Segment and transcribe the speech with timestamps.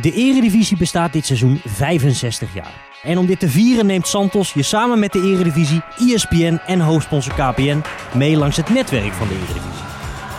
[0.00, 2.72] De Eredivisie bestaat dit seizoen 65 jaar.
[3.02, 7.34] En om dit te vieren neemt Santos je samen met de Eredivisie, ESPN en hoofdsponsor
[7.34, 7.82] KPN
[8.14, 9.84] mee langs het netwerk van de Eredivisie.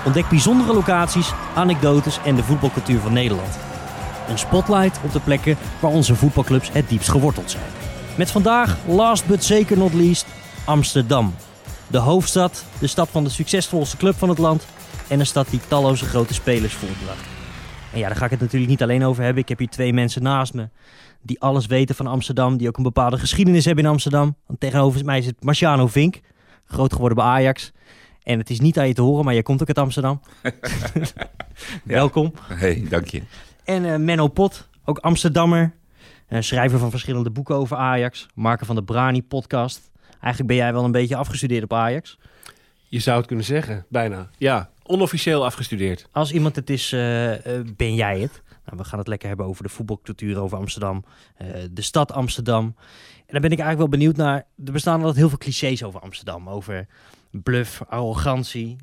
[0.06, 3.58] Ontdek bijzondere locaties, anekdotes en de voetbalcultuur van Nederland.
[4.30, 7.64] Een spotlight op de plekken waar onze voetbalclubs het diepst geworteld zijn.
[8.18, 10.26] Met vandaag, last but zeker not least,
[10.66, 11.36] Amsterdam.
[11.88, 14.66] De hoofdstad, de stad van de succesvolste club van het land
[15.08, 17.35] en een stad die talloze grote spelers voortbracht.
[17.96, 19.42] En ja, daar ga ik het natuurlijk niet alleen over hebben.
[19.42, 20.70] Ik heb hier twee mensen naast me
[21.22, 24.36] die alles weten van Amsterdam, die ook een bepaalde geschiedenis hebben in Amsterdam.
[24.46, 26.20] Want tegenover mij zit Marciano Vink,
[26.66, 27.72] groot geworden bij Ajax.
[28.24, 30.22] En het is niet aan je te horen, maar jij komt ook uit Amsterdam.
[31.84, 32.34] Welkom.
[32.48, 33.22] Hey, dank je.
[33.64, 35.74] En uh, Menno Pot, ook Amsterdammer.
[36.30, 38.28] Uh, schrijver van verschillende boeken over Ajax.
[38.34, 39.92] Maker van de Brani podcast.
[40.10, 42.18] Eigenlijk ben jij wel een beetje afgestudeerd op Ajax.
[42.96, 44.30] Je zou het kunnen zeggen, bijna.
[44.38, 46.08] Ja, onofficieel afgestudeerd.
[46.12, 47.00] Als iemand het is, uh,
[47.76, 48.42] ben jij het.
[48.66, 51.06] Nou, we gaan het lekker hebben over de voetbalcultuur over Amsterdam.
[51.72, 52.76] de stad Amsterdam.
[53.18, 54.46] En daar ben ik eigenlijk wel benieuwd naar.
[54.66, 56.50] Er bestaan altijd heel veel clichés over Amsterdam.
[56.50, 56.88] Over
[57.32, 58.76] bluff, arrogantie.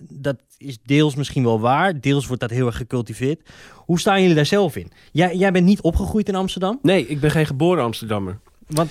[0.00, 2.00] Dat is deels misschien wel waar.
[2.00, 3.50] Deels wordt dat heel erg gecultiveerd.
[3.74, 4.90] Hoe staan jullie daar zelf in?
[5.12, 6.78] Jij, jij bent niet opgegroeid in Amsterdam?
[6.82, 8.38] Nee, ik ben geen geboren Amsterdammer.
[8.66, 8.90] Want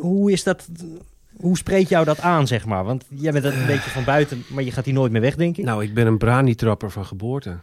[0.00, 0.68] hoe is dat...
[1.36, 2.84] Hoe spreekt jou dat aan, zeg maar?
[2.84, 5.56] Want jij bent een beetje van buiten, maar je gaat hier nooit meer weg, denk
[5.56, 5.64] ik.
[5.64, 7.56] Nou, ik ben een brani-trapper van geboorte.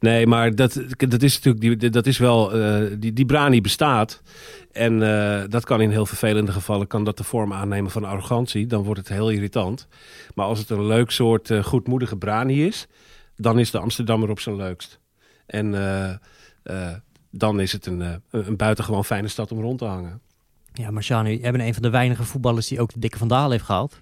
[0.00, 4.22] Nee, maar dat, dat is natuurlijk die, dat is wel, uh, die, die brani bestaat.
[4.72, 8.66] En uh, dat kan in heel vervelende gevallen kan dat de vorm aannemen van arrogantie.
[8.66, 9.88] Dan wordt het heel irritant.
[10.34, 12.86] Maar als het een leuk soort uh, goedmoedige brani is,
[13.36, 14.98] dan is de Amsterdammer op zijn leukst.
[15.46, 15.70] En
[17.30, 20.20] dan is het een, een buitengewoon fijne stad om rond te hangen.
[20.76, 23.64] Ja, Marciano, jij bent een van de weinige voetballers die ook de dikke vandaal heeft
[23.64, 24.00] gehaald.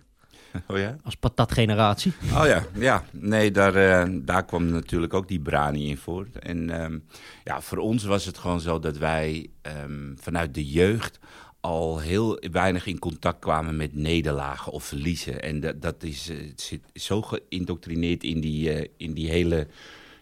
[0.69, 0.97] Oh ja?
[1.05, 2.13] Als patatgeneratie.
[2.33, 3.05] Oh ja, ja.
[3.11, 6.27] Nee, daar, uh, daar kwam natuurlijk ook die brani in voor.
[6.39, 7.05] En um,
[7.45, 9.51] ja, voor ons was het gewoon zo dat wij
[9.83, 11.19] um, vanuit de jeugd
[11.61, 15.43] al heel weinig in contact kwamen met nederlagen of verliezen.
[15.43, 19.67] En dat, dat is, uh, zit zo geïndoctrineerd in die, uh, in die hele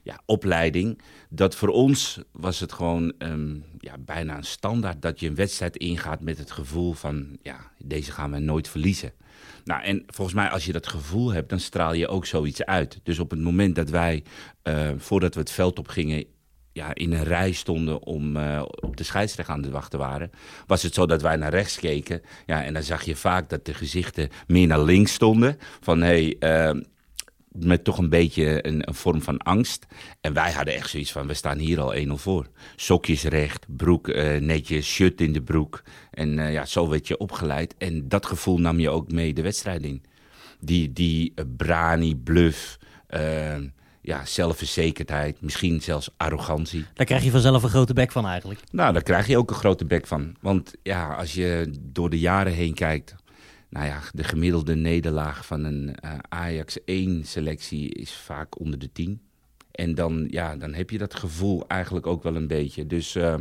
[0.02, 1.00] ja, opleiding.
[1.28, 5.76] Dat voor ons was het gewoon um, ja, bijna een standaard dat je een wedstrijd
[5.76, 7.38] ingaat met het gevoel van...
[7.42, 9.12] ja, deze gaan we nooit verliezen.
[9.64, 13.00] Nou, en volgens mij als je dat gevoel hebt, dan straal je ook zoiets uit.
[13.02, 14.24] Dus op het moment dat wij,
[14.64, 16.24] uh, voordat we het veld op gingen,
[16.72, 20.30] ja, in een rij stonden om uh, op de scheidsrechter aan te wachten waren,
[20.66, 22.22] was het zo dat wij naar rechts keken.
[22.46, 25.58] Ja, en dan zag je vaak dat de gezichten meer naar links stonden.
[25.80, 26.82] Van hé, hey, uh,
[27.52, 29.86] met toch een beetje een, een, vorm van angst.
[30.20, 32.46] En wij hadden echt zoiets van, we staan hier al 1-0 voor.
[32.76, 35.82] Sokjes recht, broek uh, netjes, shirt in de broek.
[36.10, 37.74] En uh, ja, zo werd je opgeleid.
[37.78, 40.02] En dat gevoel nam je ook mee de wedstrijd in.
[40.60, 42.78] Die, die uh, brani, bluff,
[44.02, 46.84] ja, zelfverzekerdheid, misschien zelfs arrogantie.
[46.94, 48.60] Daar krijg je vanzelf een grote bek van eigenlijk.
[48.70, 50.34] Nou, daar krijg je ook een grote bek van.
[50.40, 53.14] Want ja, als je door de jaren heen kijkt
[53.70, 58.92] nou ja, de gemiddelde nederlaag van een uh, Ajax 1 selectie is vaak onder de
[58.92, 59.20] 10.
[59.70, 62.86] En dan, ja, dan heb je dat gevoel eigenlijk ook wel een beetje.
[62.86, 63.34] Dus uh,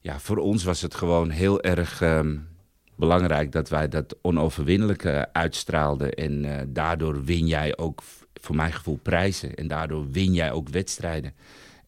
[0.00, 2.48] ja, voor ons was het gewoon heel erg um,
[2.94, 6.12] belangrijk dat wij dat onoverwinnelijke uitstraalden.
[6.12, 8.02] En uh, daardoor win jij ook,
[8.34, 9.54] voor mijn gevoel, prijzen.
[9.54, 11.34] En daardoor win jij ook wedstrijden.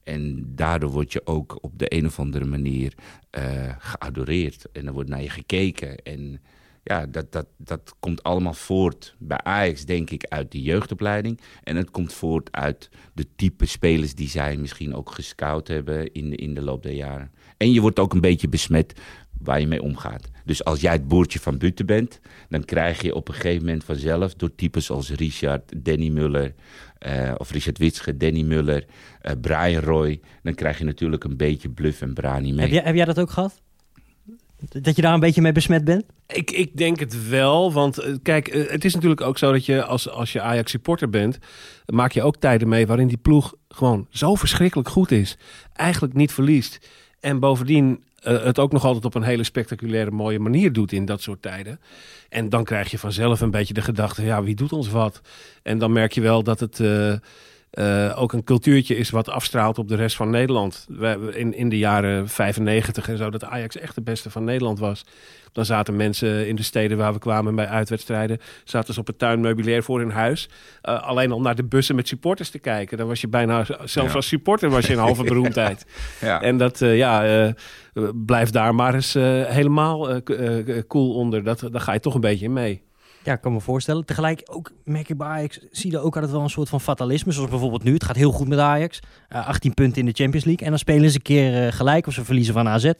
[0.03, 2.95] En daardoor word je ook op de een of andere manier
[3.79, 4.67] geadoreerd.
[4.73, 5.97] En er wordt naar je gekeken.
[5.97, 6.41] En
[6.85, 11.41] ja, dat, dat, dat komt allemaal voort bij Ajax, denk ik, uit de jeugdopleiding.
[11.63, 16.31] En het komt voort uit de type spelers die zij misschien ook gescout hebben in
[16.31, 17.31] de, in de loop der jaren.
[17.57, 19.01] En je wordt ook een beetje besmet
[19.39, 20.31] waar je mee omgaat.
[20.45, 23.85] Dus als jij het boertje van Butten bent, dan krijg je op een gegeven moment
[23.85, 26.55] vanzelf door types als Richard, Danny Muller,
[27.07, 28.85] uh, of Richard Witsche, Danny Muller,
[29.23, 32.61] uh, Brian Roy, dan krijg je natuurlijk een beetje bluff en brani mee.
[32.61, 33.63] Heb jij, heb jij dat ook gehad?
[34.69, 36.05] Dat je daar een beetje mee besmet bent?
[36.27, 39.67] Ik, ik denk het wel, want uh, kijk, uh, het is natuurlijk ook zo dat
[39.67, 41.39] je als, als je Ajax supporter bent,
[41.87, 45.37] maak je ook tijden mee waarin die ploeg gewoon zo verschrikkelijk goed is.
[45.73, 46.89] Eigenlijk niet verliest.
[47.21, 51.05] En bovendien uh, het ook nog altijd op een hele spectaculaire, mooie manier doet in
[51.05, 51.81] dat soort tijden.
[52.29, 55.21] En dan krijg je vanzelf een beetje de gedachte, ja, wie doet ons wat?
[55.63, 56.81] En dan merk je wel dat het...
[58.15, 60.87] ook een cultuurtje is wat afstraalt op de rest van Nederland.
[60.89, 64.79] We, in, in de jaren 95 en zo, dat Ajax echt de beste van Nederland
[64.79, 65.05] was.
[65.55, 68.39] Dan zaten mensen in de steden waar we kwamen bij uitwedstrijden...
[68.65, 70.49] zaten ze op het tuinmeubilair voor hun huis.
[70.83, 72.99] Uh, alleen om naar de bussen met supporters te kijken.
[72.99, 74.13] Dan was je bijna, zelfs ja.
[74.13, 75.87] als supporter was je een halve beroemdheid.
[76.21, 76.43] ja.
[76.43, 77.55] En dat, uh, ja,
[78.15, 80.23] blijf daar maar eens helemaal
[80.89, 81.45] cool onder.
[81.45, 82.83] Dat, daar ga je toch een beetje in mee.
[83.25, 84.05] Ja, ik kan me voorstellen.
[84.05, 87.33] Tegelijk ook merk ik bij Ajax, zie je ook altijd wel een soort van fatalisme.
[87.33, 87.93] Zoals bijvoorbeeld nu.
[87.93, 89.01] Het gaat heel goed met Ajax.
[89.33, 90.65] Uh, 18 punten in de Champions League.
[90.65, 92.85] En dan spelen ze een keer uh, gelijk of ze verliezen van AZ.
[92.85, 92.95] En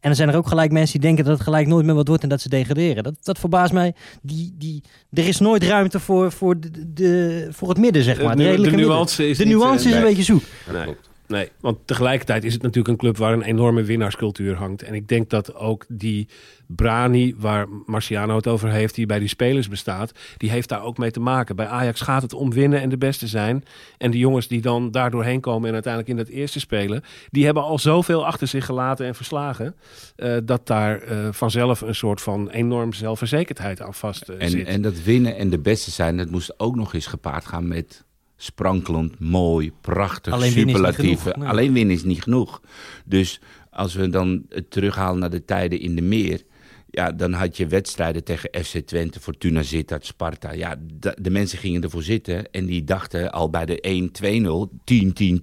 [0.00, 2.22] dan zijn er ook gelijk mensen die denken dat het gelijk nooit meer wat wordt
[2.22, 3.02] en dat ze degraderen.
[3.02, 3.94] Dat, dat verbaast mij.
[4.22, 4.82] Die, die,
[5.12, 8.36] er is nooit ruimte voor, voor, de, de voor het midden, zeg maar.
[8.36, 10.08] De, de, de nuance is, de niet, nuance is een nee.
[10.08, 10.42] beetje zoek.
[10.72, 10.96] Nee.
[11.28, 14.82] Nee, want tegelijkertijd is het natuurlijk een club waar een enorme winnaarscultuur hangt.
[14.82, 16.28] En ik denk dat ook die
[16.66, 20.98] Brani, waar Marciano het over heeft, die bij die spelers bestaat, die heeft daar ook
[20.98, 21.56] mee te maken.
[21.56, 23.64] Bij Ajax gaat het om winnen en de beste zijn.
[23.98, 27.44] En de jongens die dan daar doorheen komen en uiteindelijk in dat eerste spelen, die
[27.44, 29.76] hebben al zoveel achter zich gelaten en verslagen,
[30.16, 34.66] uh, dat daar uh, vanzelf een soort van enorm zelfverzekerdheid aan vast uh, en, zit.
[34.66, 38.06] En dat winnen en de beste zijn, dat moest ook nog eens gepaard gaan met
[38.40, 41.34] sprankelend, mooi, prachtig, Alleen superlatieve.
[41.38, 41.48] Nee.
[41.48, 42.60] Alleen winnen is niet genoeg.
[43.04, 43.40] Dus
[43.70, 46.42] als we dan het terughalen naar de tijden in de meer...
[46.90, 50.52] Ja, dan had je wedstrijden tegen FC Twente, Fortuna Sittard, Sparta.
[50.52, 54.10] Ja, de, de, mensen gingen ervoor zitten en die dachten al bij de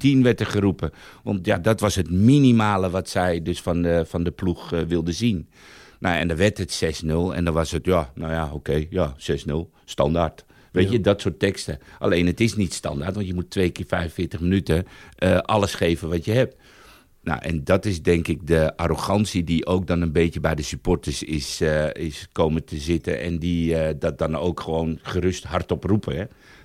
[0.09, 0.91] 1-2-0, 10-10-10 werd er geroepen.
[1.23, 4.81] Want ja, dat was het minimale wat zij dus van de, van de ploeg uh,
[4.81, 5.49] wilden zien.
[5.99, 8.87] Nou, en dan werd het 6-0 en dan was het, ja, nou ja, oké, okay,
[8.89, 9.15] ja,
[9.47, 9.53] 6-0,
[9.85, 10.45] standaard.
[10.75, 10.91] Weet ja.
[10.91, 11.79] je, dat soort teksten.
[11.99, 14.85] Alleen het is niet standaard, want je moet twee keer 45 minuten
[15.23, 16.55] uh, alles geven wat je hebt.
[17.25, 20.61] Nou, en dat is denk ik de arrogantie die ook dan een beetje bij de
[20.61, 23.21] supporters is, uh, is komen te zitten.
[23.21, 26.15] En die uh, dat dan ook gewoon gerust hardop roepen.
[26.15, 26.23] Hè?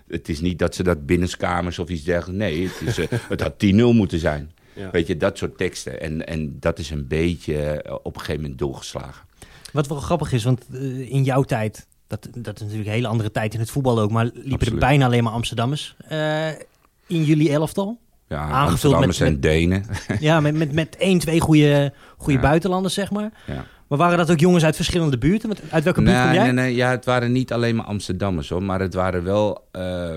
[0.09, 2.45] Het is niet dat ze dat binnenskamers of iets dergelijks.
[2.45, 4.53] Nee, het, is, uh, het had 10-0 moeten zijn.
[4.73, 4.91] Ja.
[4.91, 6.01] Weet je, dat soort teksten.
[6.01, 9.27] En, en dat is een beetje op een gegeven moment doorgeslagen.
[9.73, 10.67] Wat wel grappig is, want
[11.09, 14.11] in jouw tijd dat, dat is natuurlijk een hele andere tijd in het voetbal ook.
[14.11, 14.73] Maar liepen Absoluut.
[14.73, 16.49] er bijna alleen maar Amsterdammers uh,
[17.07, 17.99] in jullie elftal.
[18.29, 19.85] Ja, Amsterdammers met, en Denen.
[20.21, 22.41] Ja, met, met, met één, twee goede, goede ja.
[22.41, 23.33] buitenlanders, zeg maar.
[23.47, 23.65] Ja.
[23.89, 25.51] Maar waren dat ook jongens uit verschillende buurten?
[25.71, 26.43] Uit welke buurt nee, kom jij?
[26.43, 28.63] Nee, nee, ja, het waren niet alleen maar Amsterdammers hoor.
[28.63, 30.11] Maar het waren wel, uh,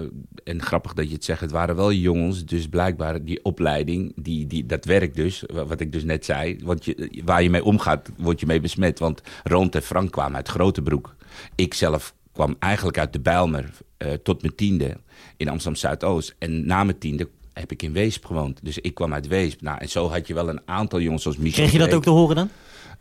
[0.44, 2.46] en grappig dat je het zegt, het waren wel jongens.
[2.46, 6.60] Dus blijkbaar die opleiding, die, die, dat werkt dus, wat ik dus net zei.
[6.64, 9.00] Want je, waar je mee omgaat, word je mee besmet.
[9.00, 11.16] Want Rond en Frank kwamen uit Grotebroek.
[11.56, 14.98] Ik zelf kwam eigenlijk uit de Bijlmer uh, tot mijn tiende
[15.38, 16.36] in Amsterdam Zuidoost.
[16.40, 18.60] En na mijn tiende heb ik in Weesp gewoond.
[18.64, 19.62] Dus ik kwam uit Weesp.
[19.62, 21.64] Nou, en zo had je wel een aantal jongens zoals Michel.
[21.64, 22.50] Kreeg je dat ook te horen dan?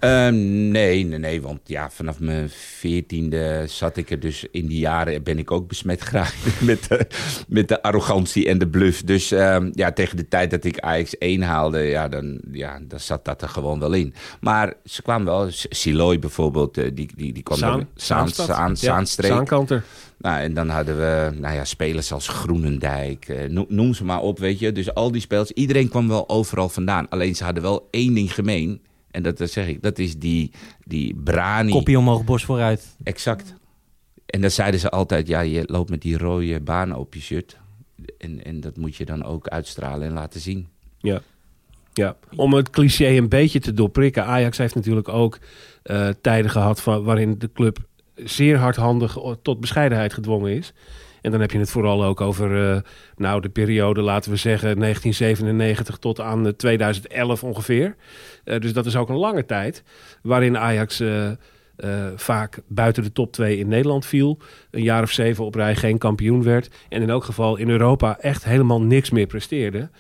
[0.04, 0.34] Um,
[0.70, 5.22] nee, nee, nee, want ja, vanaf mijn veertiende zat ik er dus in die jaren
[5.22, 7.06] ben ik ook besmet geraakt met de,
[7.49, 9.02] met de arrogantie en de bluff.
[9.02, 13.00] Dus um, ja, tegen de tijd dat ik Ajax 1 haalde, ja, dan, ja, dan
[13.00, 14.14] zat dat er gewoon wel in.
[14.40, 17.58] Maar ze kwamen wel, Siloy bijvoorbeeld, die, die, die kwam
[17.94, 19.48] Zaan, Zaan, Zaanstreek.
[19.50, 19.82] Ja.
[20.22, 24.38] Nou, en dan hadden we nou ja, spelers als Groenendijk, eh, noem ze maar op,
[24.38, 24.72] weet je.
[24.72, 27.08] Dus al die spelers, iedereen kwam wel overal vandaan.
[27.08, 28.82] Alleen ze hadden wel één ding gemeen.
[29.10, 30.50] En dat, dat zeg ik, dat is die,
[30.84, 31.70] die brani.
[31.70, 32.96] Kopje omhoog, borst vooruit.
[33.02, 33.54] Exact.
[34.26, 37.56] En dan zeiden ze altijd, ja, je loopt met die rode banen op je shirt.
[38.19, 40.69] En, en dat moet je dan ook uitstralen en laten zien.
[40.98, 41.20] Ja.
[41.92, 44.24] Ja, om het cliché een beetje te doorprikken.
[44.24, 45.38] Ajax heeft natuurlijk ook
[45.84, 47.78] uh, tijden gehad van, waarin de club
[48.14, 50.72] zeer hardhandig tot bescheidenheid gedwongen is.
[51.22, 52.80] En dan heb je het vooral ook over uh,
[53.16, 57.96] nou, de periode, laten we zeggen, 1997 tot aan uh, 2011 ongeveer.
[58.44, 59.82] Uh, dus dat is ook een lange tijd
[60.22, 61.30] waarin Ajax uh,
[62.16, 64.38] vaak buiten de top 2 in Nederland viel.
[64.70, 66.70] Een jaar of zeven op rij geen kampioen werd.
[66.88, 69.90] En in elk geval in Europa echt helemaal niks meer presteerde.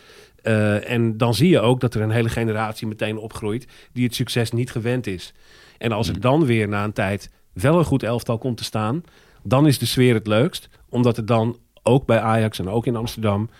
[0.86, 4.50] En dan zie je ook dat er een hele generatie meteen opgroeit die het succes
[4.50, 5.32] niet gewend is.
[5.78, 9.04] En als er dan weer na een tijd wel een goed elftal komt te staan,
[9.42, 10.68] dan is de sfeer het leukst.
[10.88, 13.50] Omdat er dan ook bij Ajax en ook in Amsterdam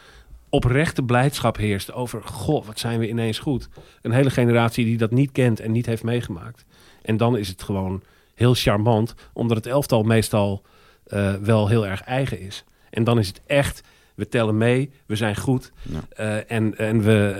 [0.48, 2.22] oprechte blijdschap heerst over...
[2.22, 3.68] goh, wat zijn we ineens goed.
[4.02, 6.64] Een hele generatie die dat niet kent en niet heeft meegemaakt.
[7.02, 8.02] En dan is het gewoon
[8.34, 10.62] heel charmant, omdat het elftal meestal
[11.06, 12.64] uh, wel heel erg eigen is.
[12.90, 13.82] En dan is het echt,
[14.14, 15.72] we tellen mee, we zijn goed.
[15.82, 16.00] Ja.
[16.20, 17.36] Uh, en en we,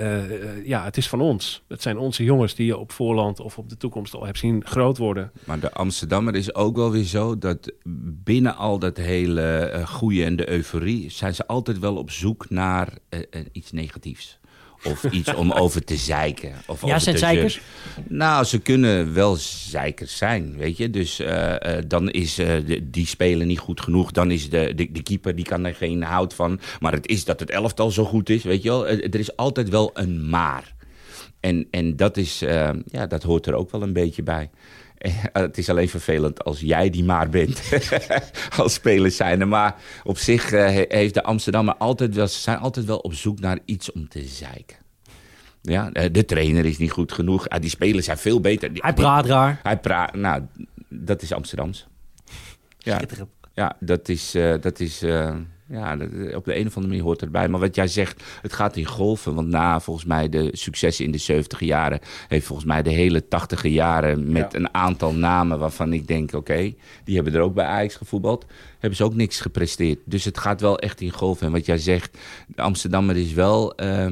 [0.59, 1.63] uh, ja, het is van ons.
[1.69, 4.65] Het zijn onze jongens die je op voorland of op de toekomst al hebt zien
[4.65, 5.33] groot worden.
[5.45, 7.73] Maar de Amsterdammer is ook wel weer zo dat
[8.25, 11.11] binnen al dat hele uh, goede en de euforie...
[11.11, 12.89] zijn ze altijd wel op zoek naar
[13.53, 14.41] iets negatiefs.
[14.85, 16.53] Of iets om over te zeiken.
[16.67, 17.61] Of ja, zijn zeikers?
[18.09, 19.37] Nou, ze kunnen wel
[19.71, 20.91] zeikers zijn, weet je.
[20.91, 24.11] Dus uh, uh, dan is uh, de, die spelen niet goed genoeg.
[24.11, 26.61] Dan is de, de, de, keeper, die kan er geen hout van.
[26.81, 28.89] Maar het is dat het elftal zo goed is, weet je wel.
[28.89, 30.75] Er is altijd wel een maar.
[31.41, 32.39] En, en dat, is,
[32.91, 34.51] ja, dat hoort er ook wel een beetje bij.
[35.33, 37.63] Het is alleen vervelend als jij die maar bent.
[38.57, 39.49] als spelers zijn.
[39.49, 43.41] Maar op zich uh, heeft de Amsterdammer altijd wel, ze zijn altijd wel op zoek
[43.41, 44.77] naar iets om te zeiken.
[45.63, 47.49] Ja, de trainer is niet goed genoeg.
[47.49, 48.71] Die spelers zijn veel beter.
[48.75, 49.61] Hij praat raar.
[49.63, 50.43] Hij praat, nou,
[50.89, 51.87] dat is Amsterdams.
[52.79, 53.01] Ja.
[53.55, 57.03] ja dat is, uh, dat is uh, ja, dat, op de een of andere manier
[57.03, 57.49] hoort erbij.
[57.49, 59.35] Maar wat jij zegt, het gaat in golven.
[59.35, 63.29] Want na volgens mij de successen in de 70 jaren, heeft volgens mij de hele
[63.29, 67.65] 80 jaren met een aantal namen waarvan ik denk, oké, die hebben er ook bij
[67.65, 68.47] Ajax gevoetbald,
[68.79, 69.99] hebben ze ook niks gepresteerd.
[70.05, 71.47] Dus het gaat wel echt in golven.
[71.47, 73.83] En wat jij zegt, de Amsterdammer is wel.
[73.83, 74.07] Uh,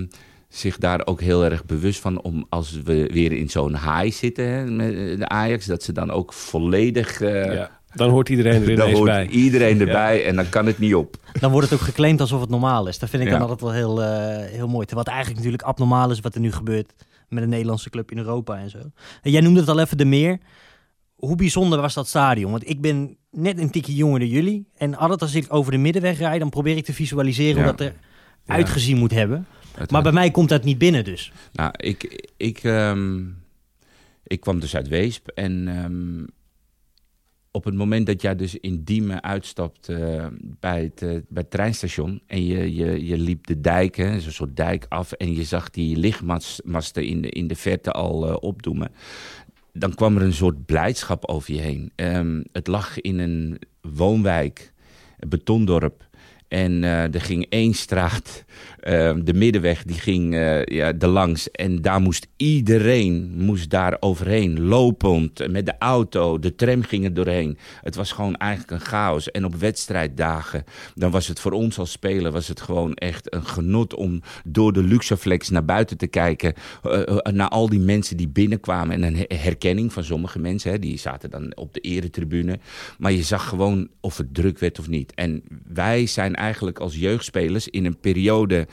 [0.48, 4.48] zich daar ook heel erg bewust van om als we weer in zo'n high zitten
[4.48, 7.79] hè, met de Ajax, dat ze dan ook volledig uh, ja.
[7.94, 9.28] Dan hoort iedereen er dan hoort bij.
[9.28, 11.16] iedereen erbij en dan kan het niet op.
[11.40, 12.98] Dan wordt het ook geclaimd alsof het normaal is.
[12.98, 13.38] Dat vind ik ja.
[13.38, 14.86] dan altijd wel heel, uh, heel mooi.
[14.90, 16.92] Wat eigenlijk natuurlijk abnormaal is wat er nu gebeurt
[17.28, 18.78] met een Nederlandse club in Europa en zo.
[19.22, 20.38] En jij noemde het al even de meer.
[21.14, 22.50] Hoe bijzonder was dat stadion?
[22.50, 24.68] Want ik ben net een tikje jonger dan jullie.
[24.76, 27.62] En altijd als ik over de middenweg rijd, dan probeer ik te visualiseren ja.
[27.62, 27.94] hoe dat er
[28.46, 29.46] uitgezien moet hebben.
[29.90, 31.32] Maar bij mij komt dat niet binnen dus.
[31.52, 33.36] Nou, ik, ik, um,
[34.22, 36.26] ik kwam dus uit Weesp en um,
[37.52, 41.50] op het moment dat jij dus in Diemen uitstapt uh, bij, het, uh, bij het
[41.50, 45.44] treinstation en je, je, je liep de dijk, hè, zo'n soort dijk af en je
[45.44, 48.92] zag die lichtmasten in de, in de verte al uh, opdoemen,
[49.72, 51.92] dan kwam er een soort blijdschap over je heen.
[51.96, 54.72] Um, het lag in een woonwijk,
[55.18, 56.08] een betondorp.
[56.48, 58.44] En er ging één straat,
[58.88, 61.50] uh, de middenweg, die ging uh, ja, langs.
[61.50, 66.38] En daar moest iedereen moest daar overheen, lopend, met de auto.
[66.38, 67.58] De tram ging er doorheen.
[67.80, 69.30] Het was gewoon eigenlijk een chaos.
[69.30, 72.32] En op wedstrijddagen, dan was het voor ons als speler...
[72.32, 76.54] was het gewoon echt een genot om door de Luxaflex naar buiten te kijken...
[77.32, 79.02] naar al die mensen die binnenkwamen.
[79.02, 82.58] En een herkenning van sommige mensen, hè, die zaten dan op de eretribune.
[82.98, 85.14] Maar je zag gewoon of het druk werd of niet.
[85.14, 88.66] En wij zijn eigenlijk als jeugdspelers in een periode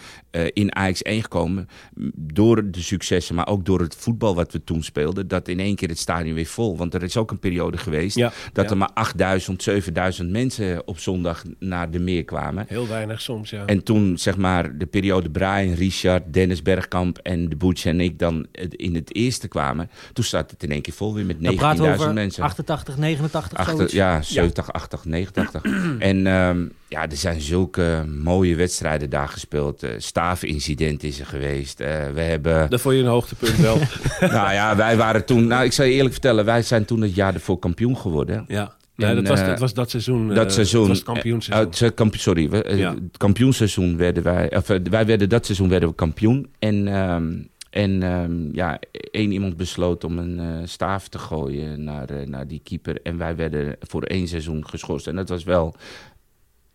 [0.53, 1.67] in Ajax 1 gekomen.
[2.15, 5.27] Door de successen, maar ook door het voetbal wat we toen speelden.
[5.27, 6.77] Dat in één keer het stadion weer vol.
[6.77, 8.71] Want er is ook een periode geweest ja, dat ja.
[8.71, 12.65] er maar 8000, 7000 mensen op zondag naar de meer kwamen.
[12.67, 13.65] Heel weinig soms, ja.
[13.65, 18.19] En toen zeg maar de periode Brian, Richard, Dennis Bergkamp en de Boets en ik
[18.19, 19.89] dan in het eerste kwamen.
[20.13, 22.43] Toen zat het in één keer vol weer met 19.000 mensen.
[22.43, 25.63] 88, 89, Achter, Ja, 70, 80, 89.
[25.99, 29.83] en um, ja, er zijn zulke mooie wedstrijden daar gespeeld.
[29.83, 31.81] Uh, staafincident is er geweest.
[31.81, 32.69] Uh, we hebben...
[32.69, 33.77] Dat vond je een hoogtepunt wel.
[34.19, 35.47] nou ja, wij waren toen...
[35.47, 36.45] Nou, ik zal je eerlijk vertellen.
[36.45, 38.45] Wij zijn toen het jaar ervoor kampioen geworden.
[38.47, 38.75] Ja.
[38.95, 40.33] Nee, en, dat, was, dat was dat seizoen.
[40.33, 40.87] Dat seizoen.
[40.87, 41.93] Was het kampioenseizoen.
[41.93, 42.93] Kamp sorry, we, ja.
[42.93, 44.55] het kampioenseizoen werden wij...
[44.55, 46.49] Of, wij werden dat seizoen werden we kampioen.
[46.59, 46.87] En...
[46.87, 52.27] Um, en um, ja, één iemand besloot om een uh, staaf te gooien naar, uh,
[52.27, 53.01] naar die keeper.
[53.03, 55.07] En wij werden voor één seizoen geschorst.
[55.07, 55.75] En dat was wel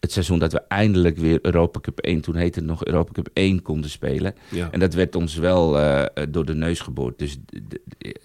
[0.03, 3.29] het seizoen dat we eindelijk weer Europa Cup 1, toen heette het nog Europa Cup
[3.33, 4.35] 1, konden spelen.
[4.51, 4.71] Ja.
[4.71, 7.19] En dat werd ons wel uh, door de neus geboord.
[7.19, 7.39] Dus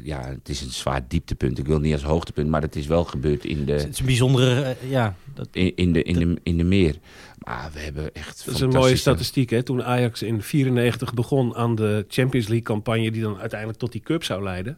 [0.03, 1.59] ja, het is een zwaar dieptepunt.
[1.59, 3.71] Ik wil niet als hoogtepunt, maar het is wel gebeurd in de...
[3.71, 5.15] Het is een bijzondere, uh, ja...
[5.33, 6.95] Dat, in, in, de, in, de, in de meer.
[7.37, 9.63] Maar we hebben echt Dat is een mooie statistiek, hè?
[9.63, 13.11] Toen Ajax in 94 begon aan de Champions League campagne...
[13.11, 14.77] die dan uiteindelijk tot die cup zou leiden.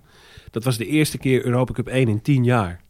[0.52, 2.82] Dat was de eerste keer Europa Cup 1 in 10 jaar.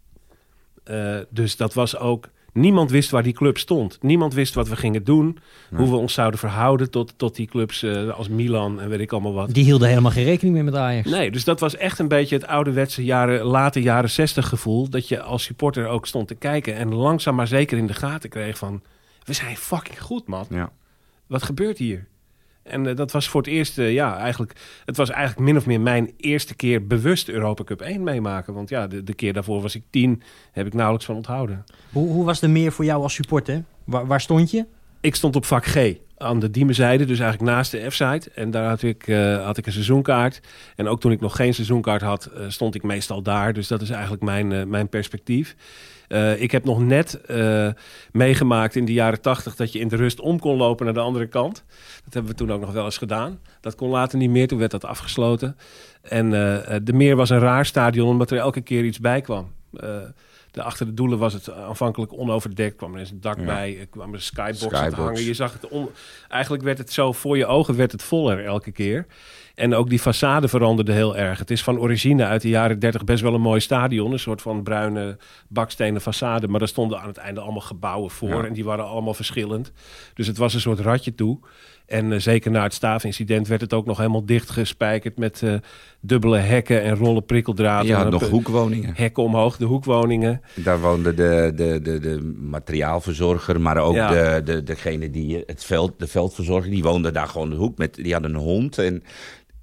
[0.92, 2.30] Uh, dus dat was ook...
[2.54, 3.98] Niemand wist waar die club stond.
[4.02, 5.26] Niemand wist wat we gingen doen.
[5.70, 5.82] Nee.
[5.82, 9.12] Hoe we ons zouden verhouden tot, tot die clubs uh, als Milan en weet ik
[9.12, 9.54] allemaal wat.
[9.54, 11.10] Die hielden helemaal geen rekening meer met Ajax.
[11.10, 14.90] Nee, dus dat was echt een beetje het ouderwetse jaren, late jaren 60 gevoel.
[14.90, 16.76] Dat je als supporter ook stond te kijken.
[16.76, 18.82] En langzaam maar zeker in de gaten kreeg van...
[19.24, 20.46] We zijn fucking goed, man.
[20.50, 20.72] Ja.
[21.28, 22.08] Wat gebeurt hier?
[22.70, 24.54] En uh, dat was voor het eerst, uh, ja, eigenlijk...
[24.86, 28.54] Het was eigenlijk min of meer mijn eerste keer bewust Europa Cup 1 meemaken.
[28.54, 30.22] Want ja, de, de keer daarvoor was ik tien.
[30.52, 31.64] Heb ik nauwelijks van onthouden.
[31.92, 33.64] Hoe, hoe was de meer voor jou als supporter?
[33.84, 34.66] Waar, waar stond je?
[35.02, 35.94] Ik stond op vak G.
[36.18, 38.32] Aan de Diemenzijde, dus eigenlijk naast de F-site.
[38.36, 40.42] En daar had ik, uh, had ik een seizoenkaart.
[40.76, 43.54] En ook toen ik nog geen seizoenkaart had, uh, stond ik meestal daar.
[43.54, 45.56] Dus dat is eigenlijk mijn, uh, mijn perspectief.
[46.10, 47.70] Uh, ik heb nog net uh,
[48.12, 51.00] meegemaakt in de jaren tachtig dat je in de rust om kon lopen naar de
[51.00, 51.64] andere kant.
[52.04, 53.40] Dat hebben we toen ook nog wel eens gedaan.
[53.62, 55.58] Dat kon later niet meer, toen werd dat afgesloten.
[56.02, 59.52] En uh, de Meer was een raar stadion omdat er elke keer iets bij kwam.
[60.52, 62.76] De, achter de doelen was het aanvankelijk onoverdekt.
[62.76, 63.46] kwam er eens een dak ja.
[63.46, 64.90] bij, kwam er skybox, skybox.
[64.90, 65.24] te hangen.
[65.24, 65.90] Je zag het on...
[66.28, 69.06] Eigenlijk werd het zo voor je ogen werd het voller elke keer.
[69.60, 71.40] En ook die façade veranderde heel erg.
[71.40, 74.12] Het is van origine uit de jaren 30 best wel een mooi stadion.
[74.12, 76.48] Een soort van bruine bakstenen façade.
[76.48, 78.30] Maar daar stonden aan het einde allemaal gebouwen voor.
[78.30, 78.44] Ja.
[78.44, 79.72] En die waren allemaal verschillend.
[80.14, 81.40] Dus het was een soort ratje toe.
[81.86, 85.54] En uh, zeker na het staafincident werd het ook nog helemaal dichtgespijkerd met uh,
[86.00, 87.86] dubbele hekken en rollen prikkeldraad.
[87.86, 88.94] Ja, nog hoekwoningen.
[88.96, 90.42] Hekken omhoog, de hoekwoningen.
[90.56, 94.10] Daar woonde de, de, de, de materiaalverzorger, maar ook ja.
[94.10, 97.96] de, de, degene die het veld, de veldverzorger, die woonde daar gewoon de hoek met,
[97.96, 98.78] die hadden een hond.
[98.78, 99.04] En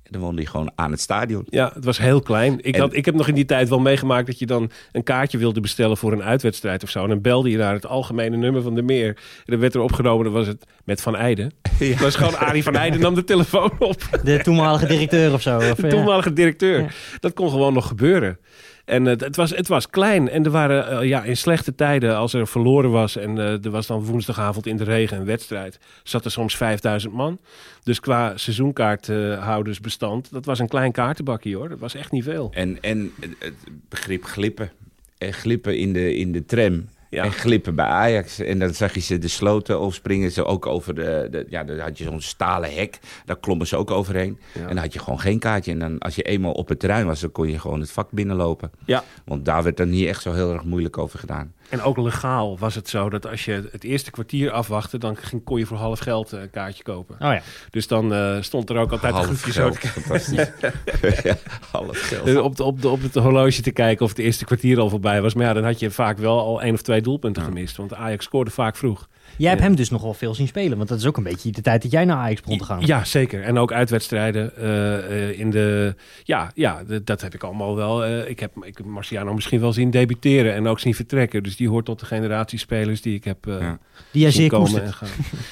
[0.06, 1.46] En dan woonde hij gewoon aan het stadion.
[1.48, 2.58] Ja, het was heel klein.
[2.62, 5.02] Ik, En- had, ik heb nog in die tijd wel meegemaakt dat je dan een
[5.02, 7.02] kaartje wilde bestellen voor een uitwedstrijd of zo.
[7.02, 9.08] En dan belde je naar het algemene nummer van de meer.
[9.08, 11.52] En dan werd er opgenomen, dan was het met Van Eijden.
[11.78, 14.20] Het was gewoon Arie van Eijden nam de telefoon op.
[14.22, 15.56] De toenmalige directeur of zo.
[15.56, 15.88] Of, De ja.
[15.88, 16.80] toenmalige directeur.
[16.80, 16.88] Ja.
[17.20, 18.38] Dat kon gewoon nog gebeuren.
[18.86, 20.28] En eh, het, was, het was klein.
[20.28, 23.16] En er waren eh, ja, in slechte tijden, als er verloren was...
[23.16, 25.78] en eh, er was dan woensdagavond in de regen een wedstrijd...
[26.02, 27.38] zat er soms 5000 man.
[27.82, 30.32] Dus qua seizoenkaarthoudersbestand...
[30.32, 31.68] dat was een klein kaartenbakje hoor.
[31.68, 32.50] Dat was echt niet veel.
[32.54, 33.54] En, en het- het
[33.88, 34.70] begrip glippen.
[35.18, 36.88] En glippen in de, in de tram.
[37.10, 37.24] Ja.
[37.24, 38.38] En glippen bij Ajax.
[38.38, 40.30] En dan zag je ze de sloten overspringen.
[40.30, 42.98] Ze ook over de, de ja, dan had je zo'n stalen hek.
[43.24, 44.38] Daar klommen ze ook overheen.
[44.54, 44.60] Ja.
[44.60, 45.72] En dan had je gewoon geen kaartje.
[45.72, 48.10] En dan, als je eenmaal op het terrein was, dan kon je gewoon het vak
[48.10, 48.70] binnenlopen.
[48.84, 49.04] Ja.
[49.24, 51.54] Want daar werd dan niet echt zo heel erg moeilijk over gedaan.
[51.68, 54.98] En ook legaal was het zo dat als je het eerste kwartier afwachtte...
[54.98, 57.14] dan ging, kon je voor half geld eh, een kaartje kopen.
[57.14, 57.42] Oh ja.
[57.70, 59.78] Dus dan eh, stond er ook altijd een Half groepje zo geld.
[59.78, 60.50] Fantastisch.
[61.22, 61.36] ja,
[61.70, 62.26] half geld.
[62.26, 64.88] Eh, op, de, op, de, op het horloge te kijken of het eerste kwartier al
[64.88, 65.34] voorbij was.
[65.34, 67.76] Maar ja, dan had je vaak wel al één of twee doelpunten gemist.
[67.76, 69.08] Want Ajax scoorde vaak vroeg.
[69.38, 69.66] Jij hebt Ja.
[69.66, 70.76] hem dus nog wel veel zien spelen.
[70.76, 72.80] Want dat is ook een beetje de tijd dat jij naar Ajax begon te gaan.
[72.86, 73.42] Ja, zeker.
[73.42, 75.94] En ook uitwedstrijden eh, eh, in de...
[76.24, 78.04] Ja, ja de- dat heb ik allemaal wel.
[78.04, 81.42] eh, ik heb ik Marciano misschien wel zien debuteren en ook zien vertrekken.
[81.42, 83.78] Dus die hoort tot de generatie spelers die ik heb eh, Ja.
[84.10, 85.08] Die jij zien zeer komen en gaan.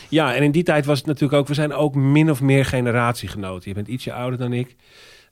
[0.09, 1.49] Ja, en in die tijd was het natuurlijk ook...
[1.49, 3.69] We zijn ook min of meer generatiegenoten.
[3.69, 4.77] Je bent ietsje ouder dan ik.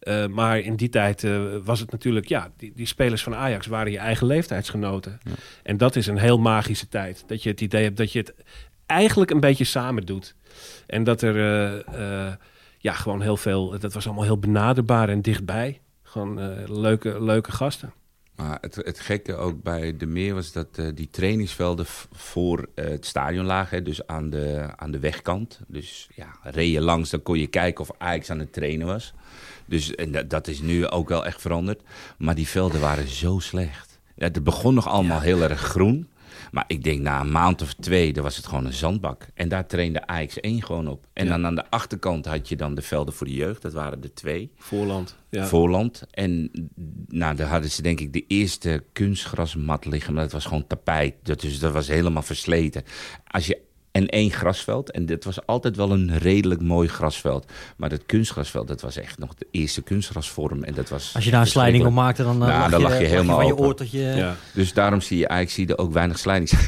[0.03, 2.29] Eh, maar in die tijd eh, was het natuurlijk...
[2.29, 5.19] Ja, die, die spelers van Ajax waren je eigen leeftijdsgenoten.
[5.63, 7.25] En dat is een heel magische tijd.
[7.27, 8.35] Dat je het idee hebt dat je het
[8.87, 10.35] eigenlijk een beetje samen doet.
[10.87, 11.37] En dat er
[11.85, 12.33] eh,
[12.79, 13.79] ja, gewoon heel veel...
[13.79, 15.81] Dat was allemaal heel benaderbaar en dichtbij.
[16.03, 16.41] Gewoon
[16.81, 17.93] leuke, leuke gasten.
[18.37, 23.45] Maar het, het gekke ook bij de meer was dat die trainingsvelden voor het stadion
[23.45, 23.77] lagen.
[23.77, 25.61] hè, Dus aan de, aan de wegkant.
[25.67, 29.15] Dus ja, reed je langs, dan kon je kijken of Ajax aan het trainen was.
[29.73, 31.83] Dus en dat, is nu ook wel echt veranderd.
[32.19, 34.01] Maar die velden waren zo slecht.
[34.17, 36.09] Het begon nog allemaal heel erg groen.
[36.51, 39.27] Maar ik denk na een maand of twee, dan was het gewoon een zandbak.
[39.35, 41.07] En daar trainde Ajax 1 gewoon op.
[41.13, 41.31] En Ja.
[41.31, 43.63] dan aan de achterkant had je dan de velden voor de jeugd.
[43.63, 44.53] Dat waren er twee.
[44.57, 45.17] Voorland.
[45.31, 45.47] Ja.
[45.47, 46.03] Voorland.
[46.11, 46.51] En
[47.09, 50.13] nou, daar hadden ze denk ik de eerste kunstgrasmat liggen.
[50.15, 51.15] Maar dat was gewoon tapijt.
[51.23, 52.83] Dat, dus dat was helemaal versleten.
[53.27, 53.59] Als je,
[53.93, 54.91] en één grasveld.
[54.91, 57.47] En dit was altijd wel een redelijk mooi grasveld.
[57.77, 60.65] Maar dat kunstgrasveld, dat was echt nog de eerste kunstgrasvorm.
[60.65, 62.99] En dat was Als je daar een sliding op maakte, dan, eh, Nou, dan lag
[62.99, 63.65] je helemaal van je open.
[63.65, 63.99] oor tot je...
[63.99, 64.37] Ja.
[64.53, 66.53] Dus daarom zie je eigenlijk zie je ook weinig slidings.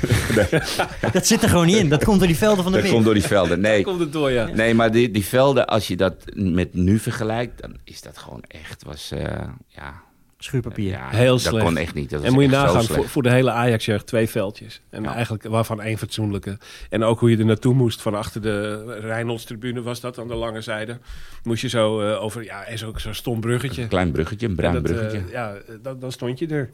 [1.12, 1.88] Dat zit er gewoon niet in.
[1.88, 3.60] Dat komt door die velden van de dat komt door die velden.
[3.60, 4.46] Nee, Komt het door, ja.
[4.46, 8.42] nee maar die, die velden, als je dat met nu vergelijkt, dan is dat gewoon
[8.48, 10.02] echt, was, eh, ja...
[10.44, 10.90] Schuurpapier.
[10.90, 11.64] ja Heel dat slecht.
[11.64, 12.10] kon echt niet.
[12.10, 14.80] Dat was En moet je zo nagaan, voor, voor de hele Ajax-jeugd twee veldjes.
[14.90, 15.14] En Ja.
[15.14, 16.58] eigenlijk waarvan één fatsoenlijke.
[16.90, 18.02] En ook hoe je er naartoe moest.
[18.02, 20.98] Van achter de Rijnolds-tribune was dat aan de lange zijde.
[21.42, 23.82] Moest je zo eh, over, ja, en zo'n zo'n stom bruggetje.
[23.82, 25.30] Een klein bruggetje, een bruin dat, eh, bruggetje.
[25.30, 26.70] ja, dan, dan stond je er.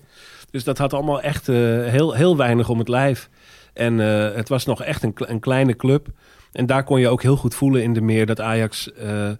[0.50, 3.28] Dus dat had allemaal echt eh, heel, heel weinig om het lijf.
[3.72, 6.08] En eh, het was nog echt een, een kleine club.
[6.52, 8.92] En daar kon je ook heel goed voelen in de meer dat Ajax...
[8.92, 9.30] eh,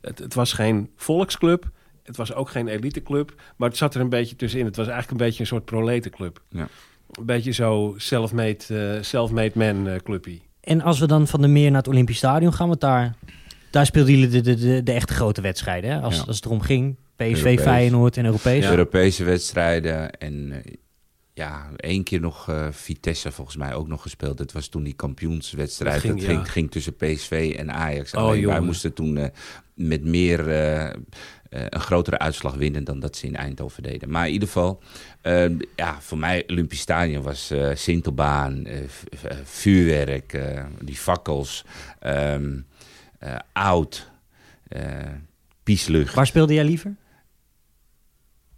[0.00, 1.64] het, het was geen volksclub.
[2.08, 3.34] Het was ook geen eliteclub.
[3.56, 4.66] Maar het zat er een beetje tussenin.
[4.66, 6.42] Het was eigenlijk een beetje een soort proletenclub.
[6.50, 6.68] Ja.
[7.12, 8.64] Een beetje zo self-made,
[8.96, 10.38] eh, self-made man eh, clubje.
[10.60, 13.14] En als we dan van de meer naar het Olympisch Stadion gaan, want daar,
[13.70, 15.90] daar speelden jullie de, de, de, de echte grote wedstrijden.
[15.90, 16.00] Hè?
[16.00, 16.22] Als, Ja.
[16.26, 17.60] als het erom ging, PSV, Europees.
[17.60, 18.64] Feyenoord en Europees.
[18.64, 18.70] Ja.
[18.70, 20.72] Europese wedstrijden en eh,
[21.34, 24.38] ja, één keer nog eh, Vitesse volgens mij ook nog gespeeld.
[24.38, 25.94] Dat was toen die kampioenswedstrijd.
[25.94, 26.52] Dat Dat ging, ging, ja.
[26.52, 28.14] ging, tussen PSV en Ajax.
[28.14, 29.28] Oh, Alleen wij moesten toen eh,
[29.74, 30.48] met meer
[31.48, 34.10] eh, een grotere uitslag winnen dan dat ze in Eindhoven deden.
[34.10, 34.82] Maar in ieder geval,
[35.20, 38.66] eh, ja, voor mij Olympisch Stadion was eh Sintelbaan,
[39.44, 40.40] vuurwerk,
[40.80, 41.64] die fakkels,
[41.98, 42.60] ehm,
[43.18, 44.10] eh, oud,
[45.62, 46.14] pieslucht.
[46.14, 46.94] Waar speelde jij liever?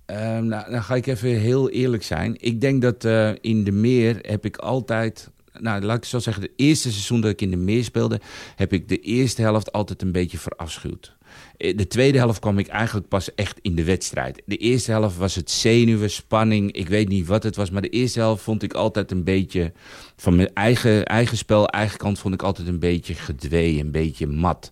[0.07, 2.37] Ehm, nou, dan ga ik even heel eerlijk zijn.
[2.38, 3.05] Ik denk dat
[3.40, 5.31] in de meer heb ik altijd.
[5.58, 8.20] Nou, laat ik zo zeggen, het eerste seizoen dat ik in de meer speelde,
[8.56, 11.16] heb ik de eerste helft altijd een beetje verafschuwd.
[11.56, 14.42] Eh, De tweede helft kwam ik eigenlijk pas echt in de wedstrijd.
[14.46, 17.88] De eerste helft was het zenuwen, spanning, ik weet niet wat het was, maar de
[17.88, 19.72] eerste helft vond ik altijd een beetje
[20.16, 24.26] van mijn eigen, eigen spel, eigen kant vond ik altijd een beetje gedwee, een beetje
[24.26, 24.70] mat.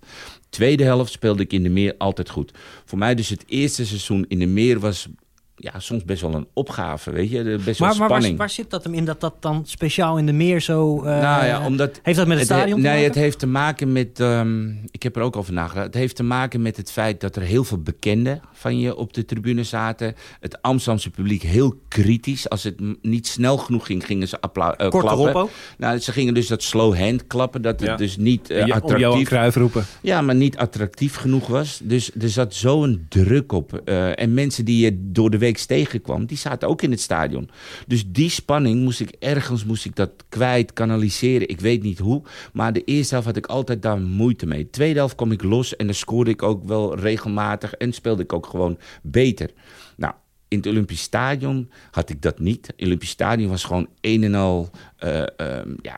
[0.49, 2.53] Tweede helft speelde ik in de meer altijd goed.
[2.85, 5.09] Voor mij dus het eerste seizoen in de meer was
[5.61, 7.59] ja, soms best wel een opgave, weet je.
[7.65, 8.39] Best maar, wel maar waar, spanning.
[8.39, 10.97] waar zit dat hem in dat dat dan speciaal in de meer zo...
[10.97, 12.01] uh, nou ja, omdat...
[12.03, 13.05] Heeft dat met het, het stadion Nee, te maken?
[13.05, 14.19] het heeft te maken met...
[14.21, 15.87] Um, ik heb er ook over nagedacht.
[15.87, 19.13] Het heeft te maken met het feit dat er heel veel bekenden van je op
[19.13, 20.15] de tribune zaten.
[20.41, 22.49] Het Amsterdamse publiek heel kritisch.
[22.49, 25.29] Als het niet snel genoeg ging, gingen ze uh, Kort klappen.
[25.29, 25.51] erop?
[25.79, 27.63] Nou, ze gingen dus dat slow hand klappen.
[27.63, 27.97] Dat het Ja.
[27.97, 29.55] dus niet uh, om attractief...
[29.55, 29.85] Roepen.
[30.03, 31.81] Ja, maar niet attractief genoeg was.
[31.83, 33.81] Dus er zat zo'n druk op.
[33.85, 37.51] Uh, en mensen die je door de week tegenkwam, die zaten ook in het stadion.
[37.87, 41.49] Dus die spanning moest ik ergens moest ik dat kwijt, kanaliseren.
[41.49, 42.23] Ik weet niet hoe.
[42.53, 44.63] Maar de eerste helft had ik altijd daar moeite mee.
[44.63, 47.73] De tweede helft kwam ik los en dan scoorde ik ook wel regelmatig.
[47.73, 49.51] En speelde ik ook gewoon beter.
[49.97, 50.15] Nou,
[50.49, 52.67] in het Olympisch Stadion had ik dat niet.
[52.67, 54.71] Het Olympisch Stadion was gewoon een en al...
[55.05, 55.97] Uh, um, ja,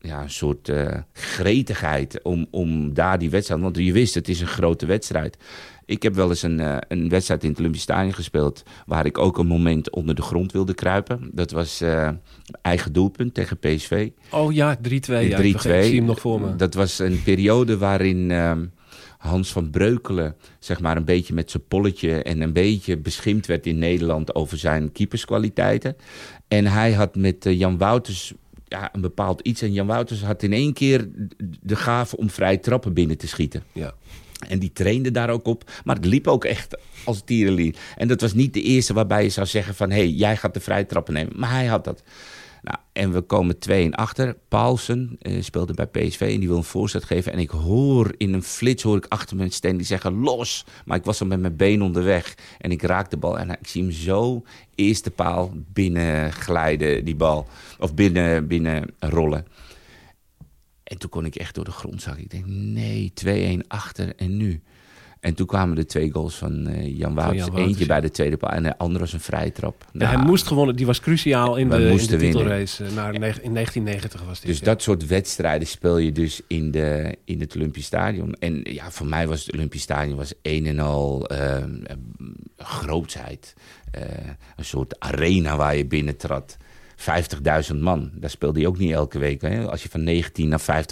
[0.00, 3.60] ja, een soort uh, gretigheid om, om daar die wedstrijd...
[3.60, 5.36] Want je wist, het is een grote wedstrijd.
[5.84, 8.62] Ik heb wel eens een, uh, een wedstrijd in het Olympisch Stadion gespeeld...
[8.86, 11.30] waar ik ook een moment onder de grond wilde kruipen.
[11.32, 12.08] Dat was uh,
[12.62, 14.10] eigen doelpunt tegen PSV.
[14.30, 14.80] Oh ja, 3-2.
[14.88, 16.56] Ja, ik, zie hem nog voor me.
[16.56, 18.30] Dat was een periode waarin...
[18.30, 18.52] Uh,
[19.18, 23.66] Hans van Breukelen, zeg maar een beetje met zijn polletje en een beetje beschimd werd
[23.66, 25.96] in Nederland over zijn keeperskwaliteiten.
[26.48, 28.34] En hij had met Jan Wouters
[28.70, 29.62] ja, een bepaald iets.
[29.62, 31.08] En Jan Wouters had in één keer
[31.60, 33.62] de gave om vrij trappen binnen te schieten.
[33.72, 33.94] Ja.
[34.48, 35.70] En die trainde daar ook op.
[35.84, 37.74] Maar het liep ook echt als tierenlier.
[37.96, 39.90] En dat was niet de eerste waarbij je zou zeggen van...
[39.90, 41.32] hé, hey, jij gaat de vrije trappen nemen.
[41.36, 42.02] Maar hij had dat.
[42.62, 44.36] Nou, en we komen 2 en achter.
[44.48, 47.32] Paulsen uh, speelde bij PSV en die wil een voorzet geven.
[47.32, 50.64] En ik hoor in een flits hoor ik achter me die zeggen los.
[50.84, 52.34] Maar ik was al met mijn been onderweg.
[52.58, 54.44] En ik raak de bal en ik zie hem zo
[54.74, 57.48] eerste paal binnen glijden, die bal.
[57.78, 59.46] Of binnen, binnen rollen.
[60.82, 62.22] En toen kon ik echt door de grond zakken.
[62.22, 63.12] Ik denk, nee,
[63.62, 64.62] 2-1 achter en nu.
[65.20, 67.46] En toen kwamen de twee goals van uh, Jan Wouters.
[67.46, 69.84] Jan Eentje bij de tweede paal en de andere was een vrije trap.
[69.92, 70.76] Ja, hij moest gewonnen.
[70.76, 72.84] Die was cruciaal in de, in de titelrace.
[72.84, 74.48] eh, Naar, in 1990 was dit.
[74.50, 74.64] Dus ja.
[74.64, 78.34] dat soort wedstrijden speel je dus in, de, in het Olympisch Stadion.
[78.34, 81.64] En ja, voor mij was het Olympisch Stadion was een en al eh,
[82.56, 83.54] grootsheid.
[83.90, 84.02] Eh,
[84.56, 86.56] een soort arena waar je binnentrad.
[87.70, 89.40] 50.000 man, daar speelde je ook niet elke week.
[89.42, 89.68] Hè?
[89.70, 90.84] Als je van 19 naar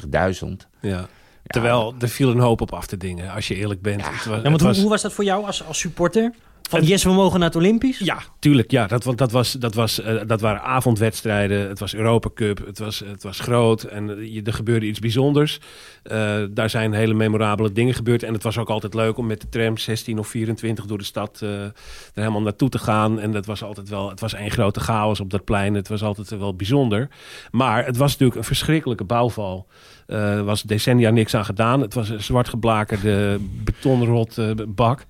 [0.45, 0.49] 50.000.
[0.81, 1.09] Ja.
[1.49, 4.01] Terwijl er viel een hoop op af te dingen, als je eerlijk bent.
[4.01, 4.07] Ja.
[4.13, 6.33] Het was, Ja, want het hoe, was- hoe was dat voor jou als, als supporter?
[6.69, 7.99] Van yes, we mogen naar het Olympisch?
[7.99, 8.71] Ja, tuurlijk.
[8.71, 11.69] Ja, dat, dat, was, dat, was, eh, dat waren avondwedstrijden.
[11.69, 12.67] Het was Europa Cup.
[12.67, 13.83] Het was, het was groot.
[13.83, 15.61] En eh, je, er gebeurde iets bijzonders.
[16.03, 18.23] Eh, daar zijn hele memorabele dingen gebeurd.
[18.23, 21.05] En het was ook altijd leuk om met de tram 16 of 24 door de
[21.05, 21.73] stad eh, er
[22.15, 23.21] helemaal naartoe te gaan.
[23.21, 24.11] En dat was altijd wel.
[24.11, 25.75] Het was één grote chaos op dat plein.
[25.75, 27.09] Het was altijd wel bijzonder.
[27.51, 29.67] Maar het was natuurlijk een verschrikkelijke bouwval.
[30.07, 31.81] Er was decennia niks aan gedaan.
[31.81, 34.39] Het was een zwart geblakerde betonrot
[34.75, 35.07] bak.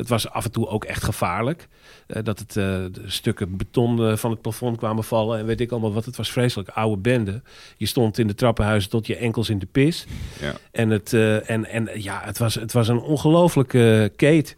[0.00, 1.68] Het was af en toe ook echt gevaarlijk.
[2.06, 5.38] Eh, dat het de stukken beton eh, van het plafond kwamen vallen.
[5.38, 6.04] En weet ik allemaal wat.
[6.04, 6.68] Het was vreselijk.
[6.68, 7.42] Oude bende.
[7.76, 10.06] Je stond in de trappenhuizen tot je enkels in de pis.
[10.40, 10.52] Ja.
[10.72, 14.56] En, het, en, en ja, het was, het was een ongelooflijke keet.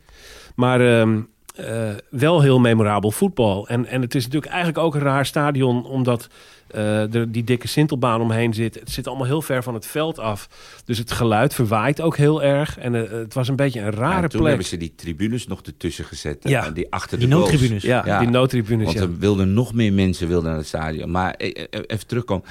[0.55, 1.21] Maar ehm,
[1.53, 3.69] eh, wel heel memorabel voetbal.
[3.69, 6.29] En, en het is natuurlijk eigenlijk ook een raar stadion, omdat
[6.73, 8.75] eh, er die dikke sintelbaan omheen zit.
[8.75, 10.49] Het zit allemaal heel ver van het veld af.
[10.85, 12.79] Dus het geluid verwaait ook heel erg.
[12.79, 14.47] En eh, het was een beetje een rare En toen plek.
[14.49, 16.37] hebben ze die tribunes nog ertussen gezet.
[16.49, 16.71] Ja.
[16.71, 17.83] Die achter Die de noodtribunes.
[17.83, 18.19] Ja, Ja.
[18.19, 18.85] die noodtribunes.
[18.87, 19.03] Want ja.
[19.03, 21.11] er wilden nog meer mensen wilden naar het stadion.
[21.11, 22.45] Maar eh, even terugkomen.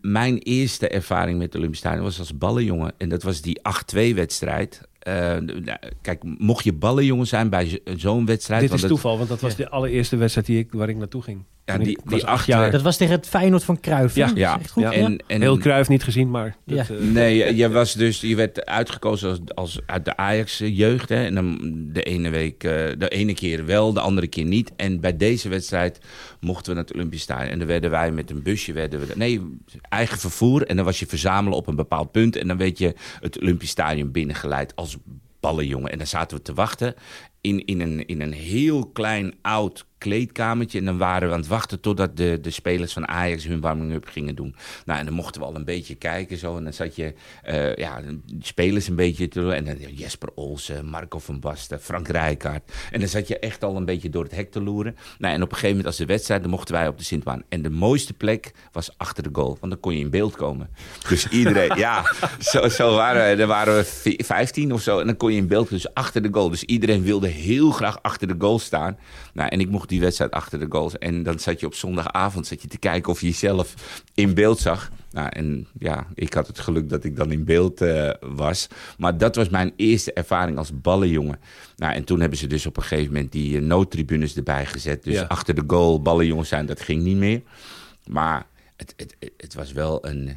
[0.00, 2.92] Mijn eerste ervaring met het Olympisch Stadion was als ballenjongen.
[2.98, 3.60] En dat was die
[4.10, 4.80] 8-2-wedstrijd.
[4.98, 8.60] Eh, nou, kijk, mocht je ballenjongen zijn bij zo- zo'n wedstrijd...
[8.60, 11.42] Dit is toeval, want dat was de allereerste wedstrijd die ik, waar ik naartoe ging.
[11.66, 12.70] Ja, En die- die acht jaar.
[12.70, 14.14] Dat was tegen het Feyenoord van Cruijff.
[14.14, 14.30] Ja.
[14.34, 14.58] Ja.
[14.60, 14.92] echt goed, Ja.
[14.92, 16.56] En, en, Heel Kruif niet gezien, maar...
[16.64, 16.76] Ja.
[16.76, 21.08] dat, eh, Nee, je- je, was dus, je werd uitgekozen als, als uit de Ajax-jeugd.
[21.08, 21.24] hè.
[21.24, 21.58] En dan
[21.92, 24.72] de ene, week, eh, de ene keer wel, de andere keer niet.
[24.76, 25.98] En bij deze wedstrijd
[26.40, 27.50] mochten we naar het Olympisch Stadion.
[27.50, 28.72] En dan werden wij met een busje...
[28.72, 29.40] Werden we, nee,
[29.88, 30.66] eigen vervoer.
[30.66, 32.36] En dan was je verzamelen op een bepaald punt.
[32.36, 34.96] En dan werd je het Olympisch Stadion binnengeleid als
[35.40, 35.90] ballenjongen.
[35.92, 36.94] En dan zaten we te wachten
[37.40, 40.78] in, in, een, in een heel klein oud kleedkamertje.
[40.78, 44.08] En dan waren we aan het wachten totdat de, de spelers van Ajax hun warming-up
[44.08, 44.54] gingen doen.
[44.84, 46.56] Nou, en dan mochten we al een beetje kijken zo.
[46.56, 49.52] En dan zat je eh, ja, de spelers een beetje te doen.
[49.52, 52.72] En dan Jesper Olsen, Marco van Basten, Frank Rijkaard.
[52.90, 54.96] En dan zat je echt al een beetje door het hek te loeren.
[55.18, 57.42] Nou, en op een gegeven moment als de wedstrijd, dan mochten wij op de Sintbaan.
[57.48, 59.56] En de mooiste plek was achter de goal.
[59.60, 60.68] Want dan kon je in beeld komen.
[61.08, 63.42] Dus iedereen, ja, zo, zo waren we.
[63.42, 64.98] Er waren we vi- 15 of zo.
[64.98, 66.50] En dan kon je in beeld, dus achter de goal.
[66.50, 68.98] Dus iedereen wilde heel graag achter de goal staan.
[69.32, 70.98] Nou, en ik mocht die wedstrijd achter de goals.
[70.98, 73.74] En dan zat je op zondagavond zat je te kijken of je jezelf
[74.14, 74.90] in beeld zag.
[75.10, 78.66] Nou, en ja, ik had het geluk dat ik dan in beeld uh, was.
[78.98, 81.38] Maar dat was mijn eerste ervaring als ballenjongen.
[81.76, 85.02] Nou, en toen hebben ze dus op een gegeven moment die uh, noodtribunes erbij gezet.
[85.04, 85.22] Dus Ja.
[85.22, 87.42] achter de goal ballenjongens zijn, dat ging niet meer.
[88.06, 90.36] Maar het, het- het was wel een,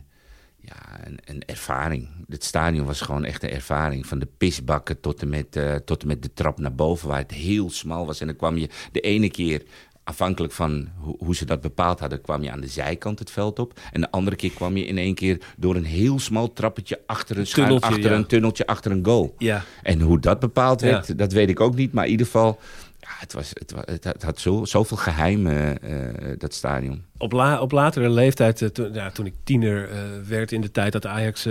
[0.69, 2.07] ja, een, een ervaring.
[2.27, 4.05] Het stadion was gewoon echt een ervaring.
[4.05, 7.17] Van de pisbakken tot en, met, eh, tot en met de trap naar boven, waar
[7.17, 8.21] het heel smal was.
[8.21, 9.63] En dan kwam je de ene keer,
[10.03, 13.59] afhankelijk van hoe, hoe ze dat bepaald hadden, kwam je aan de zijkant het veld
[13.59, 13.79] op.
[13.91, 17.37] En de andere keer kwam je in één keer door een heel smal trappetje achter
[17.37, 18.17] een, schuin, Tunneltje, achter ja.
[18.17, 19.35] een tunneltje, achter een goal.
[19.37, 19.63] Ja.
[19.83, 21.13] En hoe dat bepaald werd, Ja.
[21.13, 21.93] dat weet ik ook niet.
[21.93, 22.59] Maar in ieder geval,
[22.99, 25.91] ja, het, was, het, het, had- het had zo, zoveel geheimen, eh,
[26.37, 27.03] dat stadion.
[27.17, 30.71] Op, la, op latere leeftijd, eh, toen, ja, toen ik tiener eh, werd in de
[30.71, 31.45] tijd dat Ajax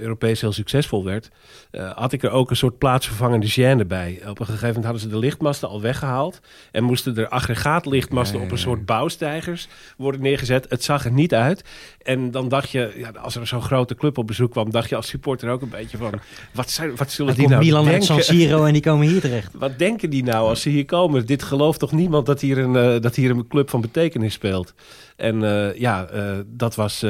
[0.00, 1.30] Europees heel succesvol werd,
[1.70, 4.20] eh, had ik er ook een soort plaatsvervangende gêne bij.
[4.28, 6.40] Op een gegeven moment hadden ze de lichtmasten al weggehaald
[6.72, 10.66] en moesten er aggregaatlichtmasten op een soort bouwstijgers worden neergezet.
[10.68, 11.64] Het zag er niet uit.
[12.02, 14.96] En dan dacht je, ja, als er zo'n grote club op bezoek kwam, dacht je
[14.96, 16.12] als supporter ook een beetje van,
[16.52, 18.06] wat, zijn, wat zullen die nou Milan uit denken?
[18.24, 19.52] San Siro en die komen hier terecht.
[19.54, 21.26] Wat denken die nou als ze hier komen?
[21.26, 24.74] Dit gelooft toch niemand dat hier een, eh, dat hier een club van betekenis speelt?
[25.16, 27.06] En eh, ja, eh, dat was.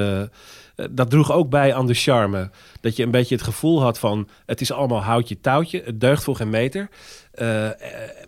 [0.90, 2.50] dat droeg ook bij aan de charme.
[2.80, 4.28] Dat je een beetje het gevoel had van...
[4.46, 6.88] het is allemaal houtje touwtje, het deugt voor geen meter.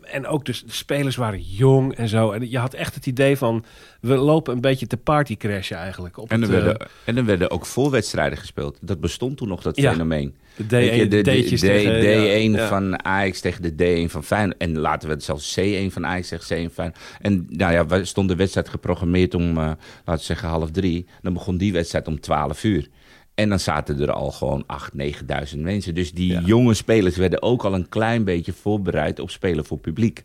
[0.03, 2.31] En ook dus de spelers waren jong en zo.
[2.31, 3.65] En je had echt het idee van...
[4.01, 6.19] we lopen een beetje te partycrashen eigenlijk.
[6.19, 8.79] Op En er, het, werden, en er werden ook voorwedstrijden gespeeld.
[8.81, 9.93] Dat bestond toen nog, dat Ja.
[9.93, 10.37] fenomeen.
[10.61, 12.69] De D1, Weet je, de, de, D'tjes de- tegen- D1 ja, ja.
[12.69, 14.57] van Ajax tegen de D1 van Feyenoord.
[14.59, 16.99] En laten we het zelfs C1 van Ajax tegen C1 van Feyenoord.
[17.21, 21.07] En nou ja, we stond de wedstrijd geprogrammeerd om, eh, laten we zeggen, half drie.
[21.23, 22.89] Dan begon die wedstrijd om 12 uur.
[23.35, 25.95] En dan zaten er al gewoon 8.000, 9.000 mensen.
[25.95, 26.41] Dus die Ja.
[26.45, 30.25] jonge spelers werden ook al een klein beetje voorbereid op spelen voor publiek.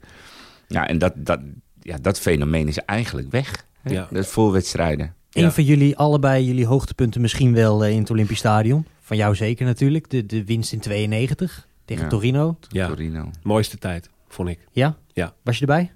[0.67, 1.39] Ja, en dat, dat,
[1.81, 3.65] ja, dat fenomeen is eigenlijk weg.
[3.81, 3.93] hè?
[3.93, 4.07] Ja.
[4.11, 5.13] Dat voorwedstrijden.
[5.31, 5.51] Een Ja.
[5.51, 8.85] van jullie, allebei jullie hoogtepunten misschien wel eh, in het Olympisch Stadion.
[9.05, 10.09] Van jou zeker natuurlijk.
[10.09, 12.09] De, de winst in 92 tegen Ja.
[12.09, 12.57] Torino.
[12.69, 13.29] Ja, Torino.
[13.43, 14.59] mooiste tijd, vond ik.
[14.71, 14.97] Ja?
[15.13, 15.33] Ja.
[15.43, 15.91] Was je erbij?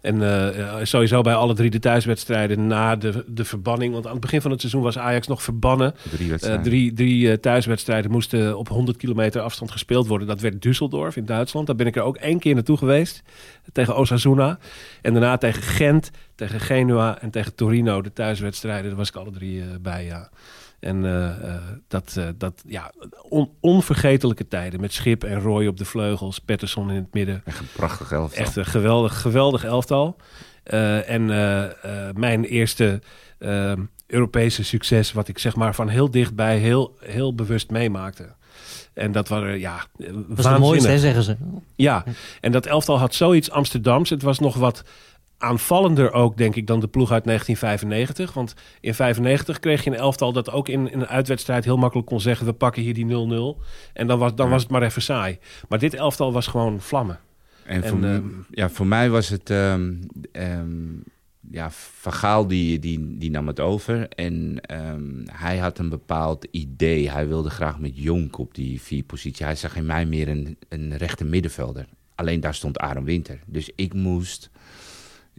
[0.00, 3.92] En eh, sowieso bij alle drie de thuiswedstrijden na de, de verbanning.
[3.92, 5.94] Want aan het begin van het seizoen was Ajax nog verbannen.
[6.10, 6.62] Drie Eh, wedstrijden.
[6.64, 10.26] drie drie eh, thuiswedstrijden moesten op 100 kilometer afstand gespeeld worden.
[10.26, 11.66] Dat werd Düsseldorf in Duitsland.
[11.66, 13.22] Daar ben ik er ook één keer naartoe geweest.
[13.72, 14.58] Tegen Osasuna.
[15.02, 18.02] En daarna tegen Gent, tegen Genua en tegen Torino.
[18.02, 20.30] De thuiswedstrijden, daar was ik alle drie eh, bij, ja.
[20.80, 21.54] En eh, eh,
[21.88, 22.92] dat, eh, dat, ja,
[23.28, 24.80] on- onvergetelijke tijden.
[24.80, 27.42] Met Schip en Roy op de vleugels, Pettersson in het midden.
[27.44, 28.42] Echt een prachtig elftal.
[28.44, 30.16] Echt een geweldig, geweldig elftal.
[30.62, 31.24] Eh, en
[32.16, 33.00] mijn eerste
[34.06, 38.28] Europese succes, wat ik zeg maar van heel dichtbij heel, heel bewust meemaakte.
[38.94, 40.44] En dat waren, ja, waanzinnig.
[40.44, 41.36] het mooiste, hè, zeggen ze.
[41.76, 42.04] Ja,
[42.40, 44.10] en dat elftal had zoiets Amsterdams.
[44.10, 44.84] Het was nog wat
[45.40, 48.34] aanvallender ook, denk ik, dan de ploeg uit 1995.
[48.34, 52.08] Want in 95 kreeg je een elftal dat ook in, in een uitwedstrijd heel makkelijk
[52.08, 52.46] kon zeggen...
[52.46, 53.08] we pakken hier die 0-0.
[53.92, 54.52] En dan, was, dan Ja.
[54.52, 55.38] was het maar even saai.
[55.68, 57.18] Maar dit elftal was gewoon vlammen.
[57.64, 59.50] En, En, voor, ehm, ja, voor mij was het...
[59.50, 59.92] ehm
[60.32, 60.66] ehm,
[61.50, 64.08] ja, Van Gaal die, die, die nam het over.
[64.08, 67.10] En ehm, hij had een bepaald idee.
[67.10, 69.44] Hij wilde graag met Jonk op die vier positie.
[69.46, 71.86] Hij zag in mij meer een, een rechte middenvelder.
[72.14, 73.40] Alleen daar stond Aaron Winter.
[73.46, 74.50] Dus ik moest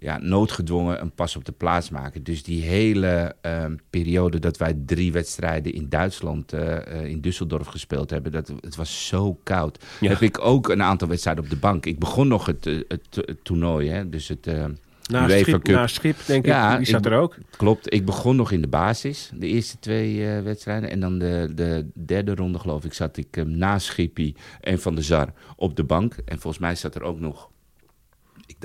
[0.03, 2.23] ja, noodgedwongen een pas op de plaats maken.
[2.23, 7.67] Dus die hele ehm, periode dat wij drie wedstrijden in Duitsland, eh, eh, in Düsseldorf
[7.67, 9.83] gespeeld hebben, dat, het was zo koud.
[9.99, 10.09] Ja.
[10.09, 11.85] Heb ik ook een aantal wedstrijden op de bank.
[11.85, 14.47] Ik begon nog het, eh, het, het toernooi, hè, dus het...
[14.47, 14.65] eh,
[15.11, 16.77] Na schip, na schip, denk Ja, ik.
[16.77, 17.35] Die zat ik- er ook.
[17.57, 20.89] Klopt, ik begon nog in de basis, de eerste twee wedstrijden.
[20.89, 25.03] En dan de, de derde ronde, geloof ik, zat ik na Schippie en Van der
[25.03, 26.15] Zar op de bank.
[26.25, 27.49] En volgens mij zat er ook nog,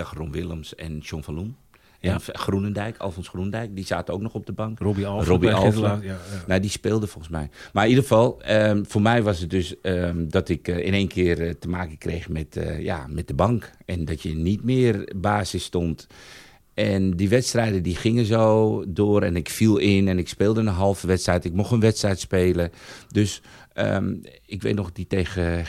[0.02, 1.56] Ron Willems en John van.
[2.00, 2.12] Ja.
[2.12, 4.78] En Groenendijk, Alfons Groenendijk, die zaten ook nog op de bank.
[4.78, 5.54] Robbie.
[5.54, 6.18] Gendela, Ja, ja.
[6.46, 7.50] Nou, die speelde volgens mij.
[7.72, 10.92] Maar in ieder geval, ehm, voor mij was het dus ehm, dat ik eh, in
[10.92, 13.70] één keer eh, te maken kreeg met, eh, ja, met de bank.
[13.84, 16.06] En dat je niet meer basis stond.
[16.74, 20.66] En die wedstrijden die gingen zo door en ik viel in en ik speelde een
[20.66, 21.44] halve wedstrijd.
[21.44, 22.70] Ik mocht een wedstrijd spelen.
[23.08, 23.42] Dus
[23.76, 24.14] ehm,
[24.46, 25.66] ik weet nog, die tegen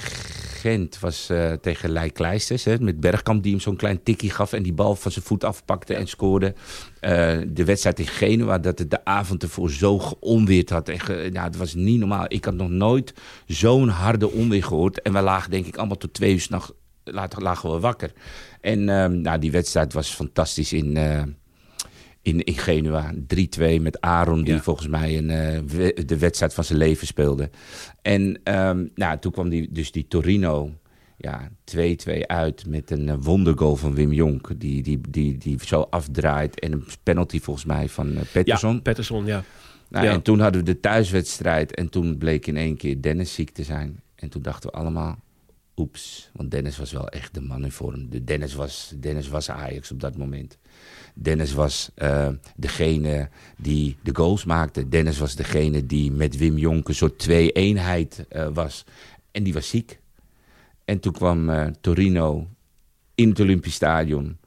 [0.58, 2.64] Gent was eh, tegen Leij Kleisters.
[2.64, 5.44] Hè, met Bergkamp die hem zo'n klein tikkie gaf en die bal van zijn voet
[5.44, 6.54] afpakte en scoorde.
[7.00, 10.90] Eh, de wedstrijd in Genua, dat het de avond ervoor zo onweerd had.
[10.90, 12.26] En ge- ja, het was niet normaal.
[12.28, 13.14] Ik had nog nooit
[13.46, 15.02] zo'n harde onweer gehoord.
[15.02, 16.72] En we lagen denk ik allemaal tot twee uur s'nachts
[17.38, 18.12] lagen we wakker.
[18.62, 21.24] En ehm, nou, die wedstrijd was fantastisch in, eh,
[22.28, 23.14] in, in Genua.
[23.14, 24.62] 3-2 met Aaron, die Ja.
[24.62, 27.50] volgens mij een, eh, de wedstrijd van zijn leven speelde.
[28.02, 30.72] En ehm, nou, toen kwam die, dus die Torino.
[31.18, 34.52] ja, 2-2 uit met een eh, wondergoal van Wim Jonk.
[34.60, 36.60] Die, die, die, die zo afdraait.
[36.60, 38.74] En een penalty volgens mij van uh, Pettersson.
[38.74, 39.44] Ja, Pettersson, ja.
[39.90, 40.12] Nou, Ja.
[40.12, 41.76] En toen hadden we de thuiswedstrijd.
[41.76, 44.00] En toen bleek in één keer Dennis ziek te zijn.
[44.16, 45.20] En toen dachten we allemaal,
[45.78, 46.30] oeps.
[46.34, 48.10] Want Dennis was wel echt de man in vorm.
[48.10, 50.58] De Dennis, was, Dennis was Ajax op dat moment.
[51.14, 54.90] Dennis was eh, degene die de goals maakte.
[54.90, 58.86] Dennis was degene die met Wim Jonk een soort twee-eenheid eh, was.
[59.32, 60.00] En die was ziek.
[60.86, 62.48] En toen kwam eh, Torino
[63.16, 64.38] in het Olympisch Stadion.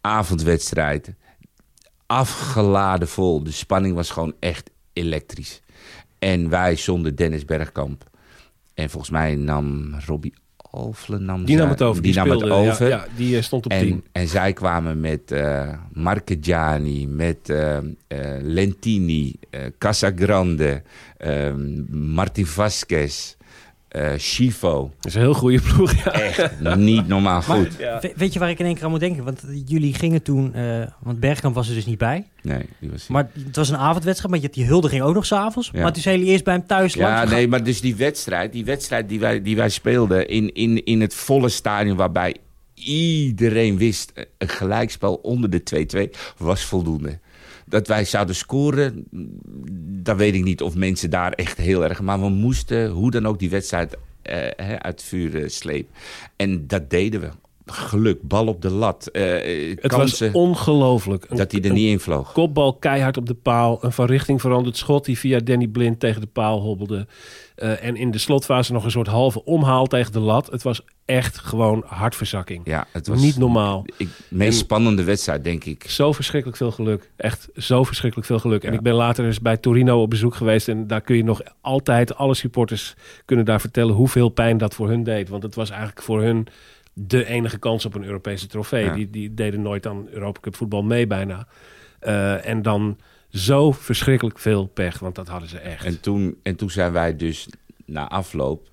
[0.00, 1.14] Avondwedstrijd.
[2.06, 3.42] Afgeladen vol.
[3.42, 5.60] De spanning was gewoon echt elektrisch.
[6.18, 8.10] En wij zonder Dennis Bergkamp.
[8.74, 10.34] En volgens mij nam Robbie
[10.70, 11.18] Alfle...
[11.18, 12.02] Nam Die nam het over.
[12.02, 12.88] Die, nam het speelde, ja, over.
[12.88, 14.04] Ja, die eh, stond op En, 10.
[14.12, 17.82] en zij kwamen met eh Marchegiani, met eh, eh,
[18.42, 19.34] Lentini,
[19.78, 20.82] Casagrande,
[21.90, 23.36] Martin Vasquez,
[23.88, 24.90] eh Chivo.
[24.96, 26.12] Dat is een heel goede ploeg, ja.
[26.12, 27.76] Echt niet normaal Maar goed.
[27.78, 27.98] Ja.
[28.00, 29.24] we- weet je waar ik in één keer aan moet denken?
[29.24, 32.26] Want jullie gingen toen, eh, want Bergkamp was er dus niet bij.
[32.42, 35.70] Nee, die was Maar het was een avondwedstrijd, maar je, die huldiging ook nog s'avonds.
[35.72, 35.82] Ja.
[35.82, 38.52] Maar toen zijn jullie eerst bij hem thuis Ja, langs nee, maar dus die wedstrijd,
[38.52, 42.36] die wedstrijd die wij, die wij speelden in, in, in het volle stadion, waarbij
[42.74, 47.18] iedereen wist, eh, een gelijkspel onder de 2-2 was voldoende.
[47.66, 49.04] Dat wij zouden scoren,
[50.08, 52.00] dat weet ik niet of mensen daar echt heel erg...
[52.00, 55.94] Maar we moesten hoe dan ook die wedstrijd eh, uit het vuur eh, slepen.
[56.36, 57.28] En dat deden we.
[57.72, 59.22] Geluk, bal op de lat, eh,
[59.80, 61.36] Het kansen was ongelooflijk.
[61.36, 62.32] Dat hij er niet in vloog.
[62.32, 63.78] Kopbal keihard op de paal.
[63.84, 67.06] Een van richting veranderd schot die via Danny Blind tegen de paal hobbelde.
[67.54, 70.50] Eh, en in de slotfase nog een soort halve omhaal tegen de lat.
[70.50, 72.60] Het was echt gewoon hartverzakking.
[72.64, 73.84] Ja, het was Niet normaal.
[73.96, 75.90] ik, meest En- spannende wedstrijd, denk ik.
[75.90, 77.10] Zo verschrikkelijk veel geluk.
[77.16, 78.64] Echt zo verschrikkelijk veel geluk.
[78.64, 80.68] En ik ben later eens bij Torino op bezoek geweest.
[80.68, 84.88] En daar kun je nog altijd, alle supporters kunnen daar vertellen hoeveel pijn dat voor
[84.88, 85.28] hun deed.
[85.28, 86.46] Want het was eigenlijk voor hun
[87.06, 88.84] de enige kans op een Europese trofee.
[88.84, 88.94] Ja.
[88.94, 91.46] Die, die deden nooit aan Europa Cup voetbal mee bijna.
[92.00, 95.84] Eh, en dan zo verschrikkelijk veel pech, want dat hadden ze echt.
[95.84, 97.48] En toen, en toen zijn wij dus
[97.84, 98.70] na afloop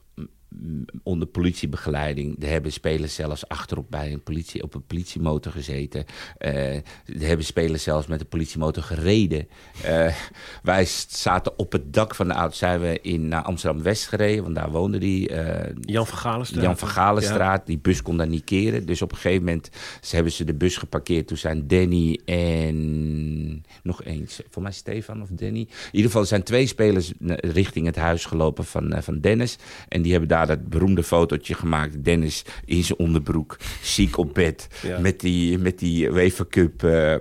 [1.03, 2.43] onder politiebegeleiding.
[2.43, 6.05] Er hebben spelers zelfs achterop bij een politie, op een politiemotor gezeten.
[6.37, 9.47] Eh, er hebben spelers zelfs met de politiemotor gereden.
[9.83, 10.15] Eh,
[10.63, 12.55] wij zaten op het dak van de auto.
[12.55, 15.29] Zijn we in naar Amsterdam West gereden, want daar woonde die.
[15.29, 16.63] eh, Jan van Galenstraat.
[16.63, 18.85] Jan van Galenstraat, die bus kon daar niet keren.
[18.85, 19.69] Dus op een gegeven moment
[20.01, 21.27] ze hebben ze de bus geparkeerd.
[21.27, 25.59] Toen zijn Danny en nog eens, voor mij Stefan of Danny.
[25.59, 29.57] In ieder geval zijn twee spelers richting het huis gelopen van, van Dennis.
[29.87, 32.03] En die hebben daar dat beroemde fotootje gemaakt.
[32.03, 34.99] Dennis in zijn onderbroek, ziek op bed, Ja.
[34.99, 36.83] met die, met die UEFA Cup...
[36.83, 37.19] eh, eh,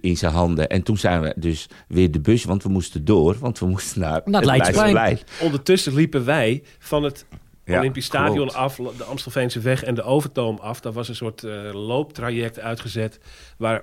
[0.00, 0.68] in zijn handen.
[0.68, 3.36] En toen zijn we dus weer de bus, want we moesten door.
[3.38, 5.18] Want we moesten naar, Naar het Leidseplein.
[5.40, 7.24] Ondertussen liepen wij van het
[7.64, 8.54] Ja, Olympisch Stadion klopt.
[8.54, 10.80] af, de Amstelveense weg en de Overtoom af.
[10.80, 13.18] Daar was een soort eh, looptraject uitgezet
[13.58, 13.82] waar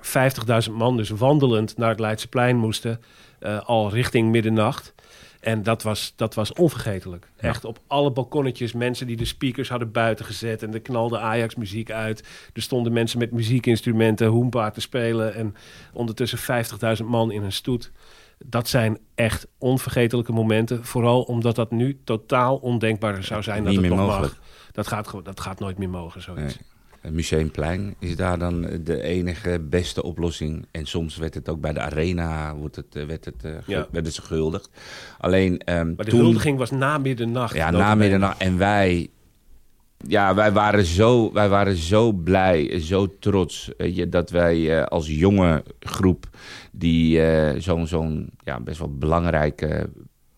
[0.66, 3.00] 50.000 man dus wandelend naar het Leidseplein moesten,
[3.38, 4.94] eh, al richting middernacht.
[5.46, 7.28] En dat was, dat was onvergetelijk.
[7.40, 7.48] Ja.
[7.48, 10.62] Echt op alle balkonnetjes mensen die de speakers hadden buiten gezet.
[10.62, 12.24] En er knalde Ajax muziek uit.
[12.52, 15.34] Er stonden mensen met muziekinstrumenten, hoempa te spelen.
[15.34, 15.54] En
[15.92, 16.38] ondertussen
[16.98, 17.92] 50.000 man in een stoet.
[18.38, 20.84] Dat zijn echt onvergetelijke momenten.
[20.84, 24.32] Vooral omdat dat nu totaal ondenkbaar zou zijn dat het nog mogelijk.
[24.32, 24.42] mag.
[24.72, 26.58] Dat gaat, dat gaat nooit meer mogen, zoiets.
[26.58, 26.75] Nee.
[27.06, 30.66] Het Museumplein is daar dan de enige beste oplossing.
[30.70, 33.86] En soms werd het ook bij de arena wordt het, eh, werd het, eh, Ja.
[33.90, 34.70] werden ze gehuldigd.
[35.18, 37.54] Alleen ehm, Maar de toen, huldiging was na middernacht.
[37.54, 38.40] ja, na middernacht.
[38.40, 39.10] En wij,
[40.06, 43.70] ja, wij, waren zo, wij waren zo blij, zo trots
[44.08, 46.28] dat wij eh, als jonge groep
[46.72, 49.90] die eh, zo'n zo'n ja, best wel belangrijke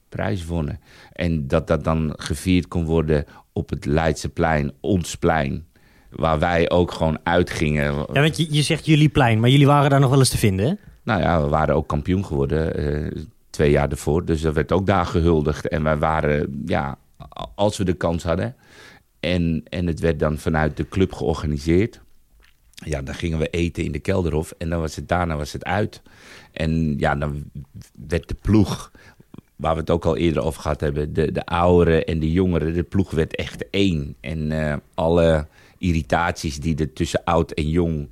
[0.08, 0.80] prijs wonnen.
[1.12, 5.66] En dat dat dan gevierd kon worden op het Leidseplein, ons plein.
[6.10, 7.94] Waar wij ook gewoon uitgingen.
[7.94, 10.38] Ja, want je, je zegt jullie plein, maar jullie waren daar nog wel eens te
[10.38, 10.74] vinden, hè?
[11.02, 14.24] Nou ja, we waren ook kampioen geworden eh, twee jaar ervoor.
[14.24, 15.68] Dus dat werd ook daar gehuldigd.
[15.68, 16.98] En wij waren, ja,
[17.54, 18.56] als we de kans hadden.
[19.20, 22.00] En, en het werd dan vanuit de club georganiseerd.
[22.74, 24.54] Ja, dan gingen we eten in de Kelderhof.
[24.58, 26.02] En dan was het daarna was het uit.
[26.52, 27.44] En ja, dan
[28.08, 28.92] werd de ploeg,
[29.56, 32.74] waar we het ook al eerder over gehad hebben, de, de ouderen en de jongeren,
[32.74, 34.14] de ploeg werd echt één.
[34.20, 35.46] En eh, alle
[35.78, 38.08] irritaties die er tussen oud en jong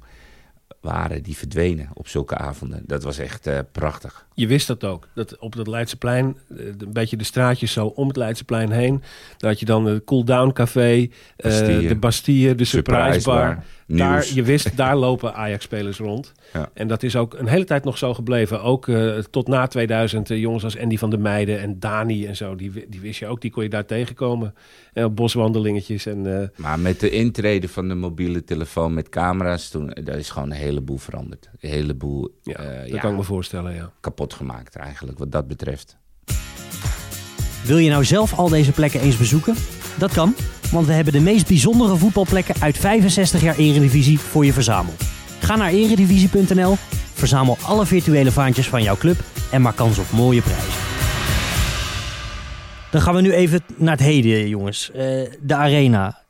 [0.87, 2.83] waren, die verdwenen op zulke avonden.
[2.87, 4.27] Dat was echt eh, prachtig.
[4.35, 5.09] Je wist dat ook.
[5.15, 9.03] Dat op het Leidseplein, eh, een beetje de straatjes zo om het Leidseplein heen.
[9.39, 11.51] Had je dan het Cool Down Café, eh,
[11.89, 13.55] de Bastille, de Surprise, Surprise Bar.
[13.55, 13.65] Bar.
[13.87, 16.33] Daar, je wist, daar lopen Ajax-spelers rond.
[16.53, 16.71] Ja.
[16.75, 18.63] En dat is ook een hele tijd nog zo gebleven.
[18.63, 22.37] Ook eh, tot na 2000, eh, jongens als Andy van der Meijden en Dani en
[22.37, 24.55] zo, die, die wist je ook, die kon je daar tegenkomen.
[24.93, 26.41] En op boswandelingetjes en...
[26.41, 30.51] eh, Maar met de intrede van de mobiele telefoon met camera's, toen, daar is gewoon
[30.51, 31.51] een heleboel veranderd.
[31.61, 33.91] Een heleboel ja, eh, dat ja, kan ik me voorstellen, ja.
[34.01, 35.97] kapot gemaakt eigenlijk, wat dat betreft.
[37.65, 39.55] Wil je nou zelf al deze plekken eens bezoeken?
[39.99, 40.35] Dat kan,
[40.71, 45.03] want we hebben de meest bijzondere voetbalplekken uit 65 jaar Eredivisie voor je verzameld.
[45.41, 46.77] Ga naar eredivisie.nl,
[47.15, 49.17] verzamel alle virtuele vaantjes van jouw club
[49.51, 50.73] en maak kans op mooie prijzen.
[52.91, 54.91] Dan gaan we nu even naar het heden, jongens.
[54.91, 55.01] Eh,
[55.41, 56.26] de Arena.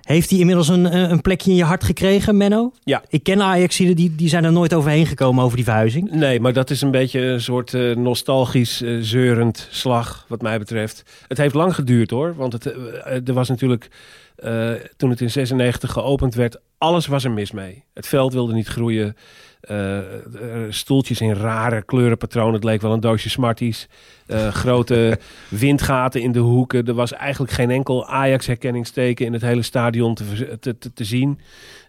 [0.00, 2.72] Heeft hij inmiddels een, een een plekje in je hart gekregen, Menno?
[2.84, 3.02] Ja.
[3.08, 6.10] Ik ken ajax die, die zijn er nooit overheen gekomen over die verhuizing.
[6.10, 10.58] Nee, maar dat is een beetje een soort eh, nostalgisch, eh, zeurend slag, wat mij
[10.58, 11.02] betreft.
[11.28, 13.88] Het heeft lang geduurd hoor, want het, eh, er was natuurlijk,
[14.36, 17.84] eh, toen het in 96 geopend werd, alles was er mis mee.
[17.94, 19.16] Het veld wilde niet groeien,
[19.60, 20.22] eh, eh,
[20.68, 23.88] stoeltjes in rare kleurenpatronen, het leek wel een doosje Smarties.
[24.26, 26.86] Eh, grote windgaten in de hoeken.
[26.86, 31.40] Er was eigenlijk geen enkel Ajax-herkenningsteken in het hele stadion te, te, te, te zien.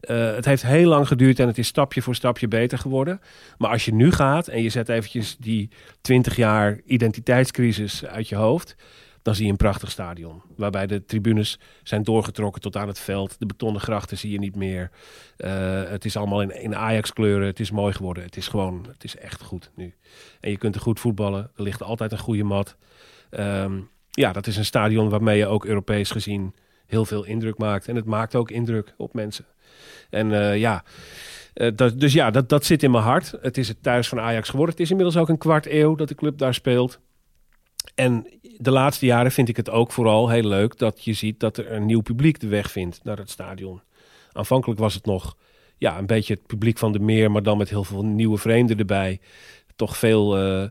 [0.02, 3.22] Het heeft heel lang geduurd en het is stapje voor stapje beter geworden.
[3.58, 5.70] Maar als je nu gaat en je zet eventjes die
[6.02, 8.76] 20 jaar identiteitscrisis uit je hoofd,
[9.22, 10.42] dan zie je een prachtig stadion.
[10.56, 13.36] Waarbij de tribunes zijn doorgetrokken tot aan het veld.
[13.40, 14.92] De betonnen grachten zie je niet meer.
[15.38, 17.48] Eh, het is allemaal in, in Ajax-kleuren.
[17.48, 18.24] Het is mooi geworden.
[18.24, 19.94] Het is gewoon, het is echt goed nu.
[20.40, 21.52] En je kunt er goed voetballen.
[21.56, 22.76] Er ligt altijd een goede mat.
[23.30, 23.80] Ehm,
[24.12, 26.56] ja, dat is een stadion waarmee je ook Europees gezien
[26.86, 27.88] heel veel indruk maakt.
[27.88, 29.46] En het maakt ook indruk op mensen.
[30.10, 30.84] En eh, ja,
[31.54, 33.34] eh, dus ja, dat, dat zit in mijn hart.
[33.42, 34.76] Het is het thuis van Ajax geworden.
[34.76, 37.00] Het is inmiddels ook een kwart eeuw dat de club daar speelt.
[37.96, 38.28] En
[38.58, 41.72] de laatste jaren vind ik het ook vooral heel leuk dat je ziet dat er
[41.72, 43.82] een nieuw publiek de weg vindt naar het stadion.
[44.32, 45.36] Aanvankelijk was het nog
[45.78, 48.78] ja, een beetje het publiek van de meer, maar dan met heel veel nieuwe vreemden
[48.78, 49.20] erbij.
[49.76, 50.70] Toch veel, eh,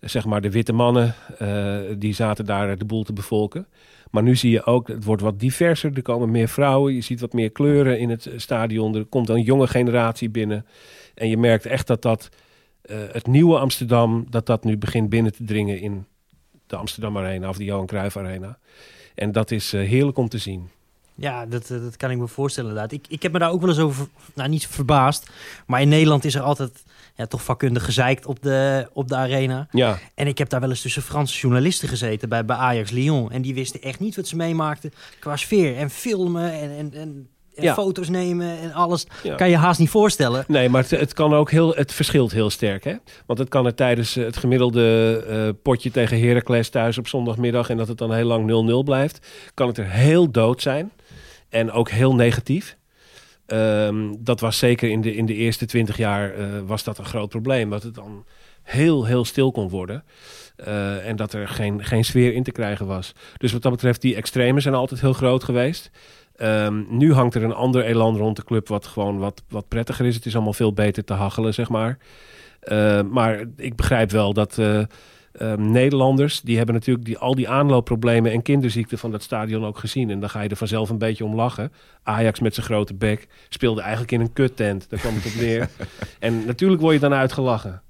[0.00, 3.66] zeg maar, de witte mannen, eh, die zaten daar de boel te bevolken.
[4.10, 5.90] Maar nu zie je ook, het wordt wat diverser.
[5.94, 8.94] Er komen meer vrouwen, je ziet wat meer kleuren in het stadion.
[8.94, 10.66] Er komt een jonge generatie binnen.
[11.14, 12.28] En je merkt echt dat dat,
[12.82, 16.06] eh, het nieuwe Amsterdam, dat dat nu begint binnen te dringen in
[16.68, 18.58] de Amsterdam Arena of de Johan Cruijff Arena.
[19.14, 20.68] En dat is eh, heerlijk om te zien.
[21.14, 22.92] Ja, dat, eh, dat kan ik me voorstellen inderdaad.
[22.92, 25.30] Ik, ik heb me daar ook wel eens over, nou niet verbaasd,
[25.66, 29.68] maar in Nederland is er altijd ja, toch vakkundig gezeikt op de, op de arena.
[29.70, 33.30] Ja, En ik heb daar wel eens tussen Franse journalisten gezeten bij, bij Ajax Lyon.
[33.30, 37.28] En die wisten echt niet wat ze meemaakten qua sfeer en filmen en, en, en,
[37.58, 37.74] en Ja.
[37.74, 39.06] foto's nemen en alles.
[39.22, 39.34] Ja.
[39.34, 40.44] Kan je haast niet voorstellen.
[40.48, 42.94] nee, maar het, het kan ook heel, het verschilt heel sterk, hè?
[43.26, 47.70] Want het kan er tijdens eh, het gemiddelde eh, potje tegen Heracles thuis op zondagmiddag
[47.70, 50.92] en dat het dan heel lang 0-0 blijft, kan het er heel dood zijn
[51.48, 52.76] en ook heel negatief.
[53.46, 57.04] Ehm, dat was zeker in de, in de eerste twintig jaar eh, was dat een
[57.04, 58.24] groot probleem, dat het dan
[58.62, 60.04] heel, heel stil kon worden.
[61.04, 63.12] En dat er geen, geen sfeer in te krijgen was.
[63.36, 65.90] Dus wat dat betreft, die extremen zijn altijd heel groot geweest.
[66.38, 70.06] Ehm, nu hangt er een ander elan rond de club, wat gewoon wat, wat prettiger
[70.06, 70.14] is.
[70.14, 71.98] Het is allemaal veel beter te hachelen, zeg maar.
[72.60, 74.82] Eh, maar ik begrijp wel dat eh,
[75.32, 79.78] ehm, Nederlanders, die hebben natuurlijk die, al die aanloopproblemen en kinderziekten van dat stadion ook
[79.78, 80.10] gezien.
[80.10, 81.72] En dan ga je er vanzelf een beetje om lachen.
[82.02, 84.90] Ajax met zijn grote bek speelde eigenlijk in een kuttent.
[84.90, 85.68] Daar kwam het op neer.
[86.18, 87.82] en natuurlijk word je dan uitgelachen.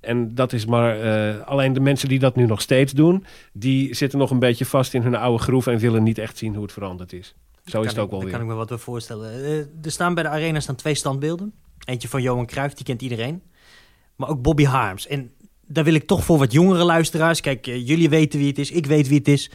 [0.00, 3.94] En dat is maar eh, alleen de mensen die dat nu nog steeds doen, die
[3.94, 6.62] zitten nog een beetje vast in hun oude groef en willen niet echt zien hoe
[6.62, 7.34] het veranderd is.
[7.66, 8.30] Zo is Kan het ook ik- wel daar weer.
[8.38, 9.44] kan ik me wat bij voorstellen.
[9.44, 11.52] Eh, er staan bij de arena staan twee standbeelden.
[11.84, 13.42] Eentje van Johan Cruijff, die kent iedereen.
[14.16, 15.06] Maar ook Bobby Harms.
[15.06, 15.30] En
[15.66, 17.40] daar wil ik toch voor wat jongere luisteraars.
[17.40, 19.50] Kijk, eh, jullie weten wie het is, ik weet wie het is.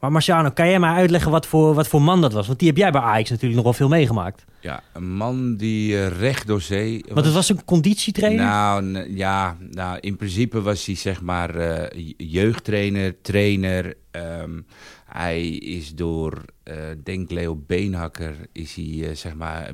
[0.00, 2.46] Maar Marciano, kan jij mij uitleggen wat voor, wat voor man dat was?
[2.46, 4.44] Want die heb jij bij Ajax natuurlijk nog wel veel meegemaakt.
[4.60, 7.04] Ja, een man die eh, recht door zee...
[7.12, 8.44] Want het was een conditietrainer.
[8.44, 13.94] Nou, ja, nou, in principe was hij zeg maar eh, jeugdtrainer, trainer.
[14.10, 14.60] Ehm,
[15.08, 19.72] hij is door, eh denk Leo Beenhakker, is hij eh, zeg maar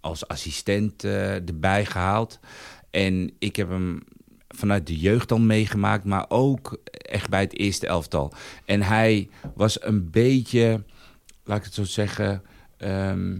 [0.00, 2.38] als assistent eh, erbij gehaald.
[2.90, 4.02] En ik heb hem
[4.48, 8.32] vanuit de jeugd al meegemaakt, maar ook echt bij het eerste elftal.
[8.64, 10.82] En hij was een beetje,
[11.44, 12.42] laat ik het zo zeggen...
[12.76, 13.38] ehm,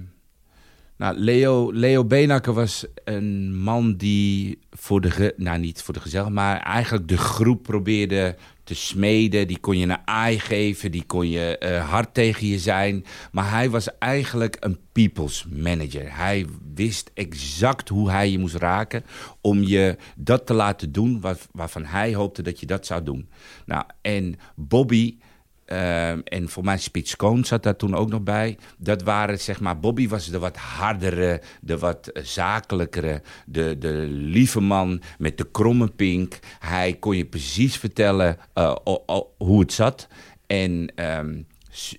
[0.97, 6.37] nou, Leo, Leo Benakker was een man die voor de, nou niet voor de gezelligheid,
[6.37, 8.37] maar eigenlijk de groep probeerde
[8.71, 9.47] te smeden.
[9.49, 13.05] Die kon je een aai geven, die kon je eh, hard tegen je zijn.
[13.33, 16.17] Maar hij was eigenlijk een people's manager.
[16.17, 19.05] Hij wist exact hoe hij je moest raken
[19.41, 23.29] om je dat te laten doen waar- waarvan hij hoopte dat je dat zou doen.
[23.67, 25.17] Nou, en Bobby
[25.71, 28.59] Ehm, en voor mij Spits zat daar toen ook nog bij.
[28.79, 34.07] Dat waren, zeg maar, Bobby was de wat hardere, de wat eh, zakelijkere, de, de
[34.09, 36.39] lieve man met de kromme pink.
[36.59, 38.75] Hij kon je precies vertellen uh,
[39.39, 40.09] hoe het zat.
[40.47, 41.47] En um,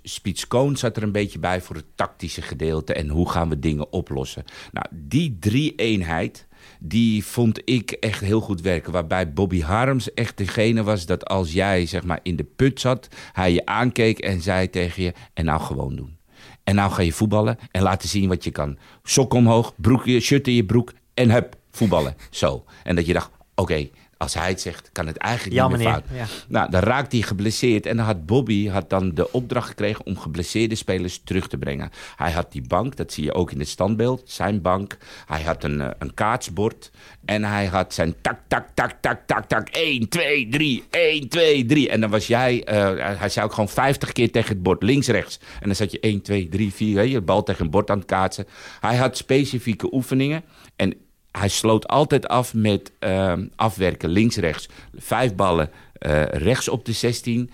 [0.04, 3.92] Spits zat er een beetje bij voor het tactische gedeelte en hoe gaan we dingen
[3.92, 4.44] oplossen.
[4.72, 6.48] Nou, die drie-eenheid
[6.80, 8.92] die vond ik echt heel goed werken.
[8.92, 13.08] Waarbij Bobby Harms echt degene was dat als jij zeg maar in de put zat,
[13.32, 16.18] hij je aankeek en zei tegen je: en nou gewoon doen.
[16.64, 18.78] En nou ga je voetballen en laten zien wat je kan.
[19.04, 22.16] Sok omhoog, broekje, shirt in je broek en hup, voetballen.
[22.30, 22.64] Zo.
[22.84, 23.90] En dat je dacht: oké,
[24.22, 26.04] als hij het zegt, kan het eigenlijk niet meer fout.
[26.14, 26.26] Ja.
[26.48, 27.86] Nou, dan raakt hij geblesseerd.
[27.86, 31.90] En dan had Bobby had dan de opdracht gekregen om geblesseerde spelers terug te brengen.
[32.16, 34.98] Hij had die bank, dat zie je ook in het standbeeld, zijn bank.
[35.26, 36.92] Hij had een, eh, een kaatsbord.
[37.26, 39.68] En hij had zijn tak, tak, tak, tak, tak, tak.
[39.72, 41.90] 1, 2, 3, 1, 2, 3.
[41.90, 45.08] En dan was jij, uh, hij zei ook gewoon 50 keer tegen het bord, links,
[45.08, 45.40] rechts.
[45.60, 48.08] En dan zat je 1, 2, 3, 4, je bal tegen een bord aan het
[48.08, 48.48] kaatsen.
[48.80, 50.44] Hij had specifieke oefeningen.
[50.76, 50.96] En
[51.32, 54.70] hij sloot altijd af met uh, afwerken links-rechts.
[54.96, 55.70] Vijf ballen
[56.00, 57.52] uh, rechts op de 16,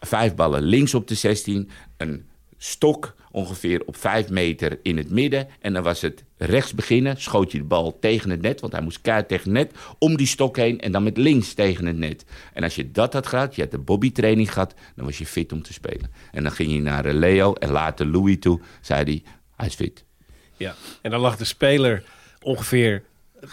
[0.00, 2.26] vijf ballen links op de 16, een
[2.58, 5.48] stok ongeveer op vijf meter in het midden.
[5.60, 8.82] En dan was het rechts beginnen, schoot je de bal tegen het net, want hij
[8.82, 11.96] moest keihard tegen het net, om die stok heen en dan met links tegen het
[11.96, 12.24] net.
[12.52, 15.52] En als je dat had gehad, je had de Bobby-training gehad, dan was je fit
[15.52, 16.12] om te spelen.
[16.32, 19.22] En dan ging je naar Leo en later Louis toe, zei hij,
[19.56, 20.04] hij is fit.
[20.56, 22.04] Ja, en dan lag de speler
[22.42, 23.02] ongeveer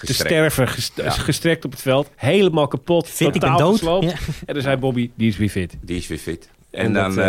[0.01, 0.67] te sterven,
[1.07, 2.09] gestrekt op het veld.
[2.15, 3.71] Helemaal kapot, fit, totaal dood.
[3.71, 4.13] gesloopt.
[4.45, 5.77] En dan zei Bobby, die is weer fit.
[5.81, 6.49] Die is weer fit.
[6.71, 7.25] En, dan, uh,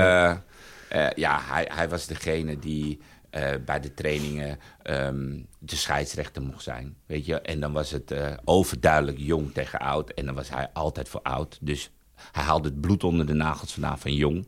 [0.93, 3.01] uh, ja, hij, hij was degene die
[3.31, 6.97] uh, bij de trainingen um, de scheidsrechter mocht zijn.
[7.07, 7.41] Weet je?
[7.41, 10.11] En dan was het overduidelijk jong tegen oud.
[10.11, 11.59] En dan was hij altijd voor oud.
[11.61, 11.91] Dus
[12.33, 14.47] hij haalde het bloed onder de nagels vandaan van jong.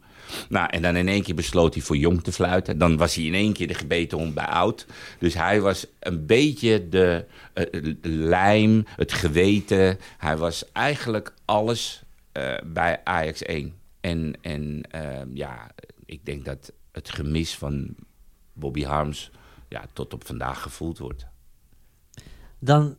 [0.48, 2.78] Nou, en dan in één keer besloot hij voor jong te fluiten.
[2.78, 4.86] Dan was hij in één keer de gebeten hond bij oud.
[5.18, 9.98] Dus hij was een beetje de, uh, lijm, het geweten.
[10.18, 12.02] Hij was eigenlijk alles
[12.32, 13.74] uh, bij Ajax 1.
[14.00, 15.70] En, en uh, ja,
[16.04, 17.94] ik denk dat het gemis van
[18.52, 19.30] Bobby Harms
[19.68, 21.26] ja, tot op vandaag gevoeld wordt.
[22.58, 22.96] Dan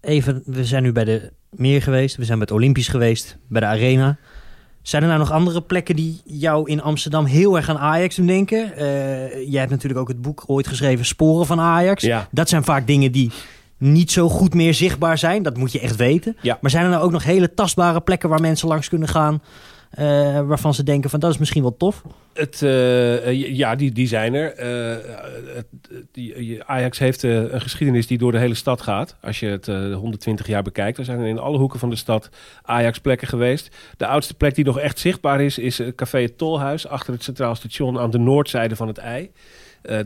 [0.00, 2.16] even, we zijn nu bij de meer geweest.
[2.16, 4.16] We zijn bij het Olympisch geweest, bij de Arena.
[4.82, 8.26] Zijn er nou nog andere plekken die jou in Amsterdam heel erg aan Ajax doen
[8.26, 8.72] denken?
[8.76, 8.78] Uh,
[9.50, 12.02] jij hebt natuurlijk ook het boek ooit geschreven, Sporen van Ajax.
[12.02, 12.28] Ja.
[12.30, 13.30] Dat zijn vaak dingen die
[13.78, 15.42] niet zo goed meer zichtbaar zijn.
[15.42, 16.36] Dat moet je echt weten.
[16.40, 16.58] Ja.
[16.60, 19.42] Maar zijn er nou ook nog hele tastbare plekken waar mensen langs kunnen gaan?
[19.98, 22.02] Uh, waarvan ze denken van dat is misschien wel tof?
[22.32, 24.52] Het, uh, ja, die, die zijn er.
[25.54, 25.66] Het,
[26.12, 29.16] die, Ajax heeft een geschiedenis die door de hele stad gaat.
[29.20, 30.98] Als je het 120 jaar bekijkt.
[30.98, 32.30] Er zijn in alle hoeken van de stad
[32.62, 33.76] Ajax-plekken geweest.
[33.96, 36.86] De oudste plek die nog echt zichtbaar is, is Café het Tolhuis.
[36.86, 39.30] Achter het Centraal Station aan de noordzijde van het IJ.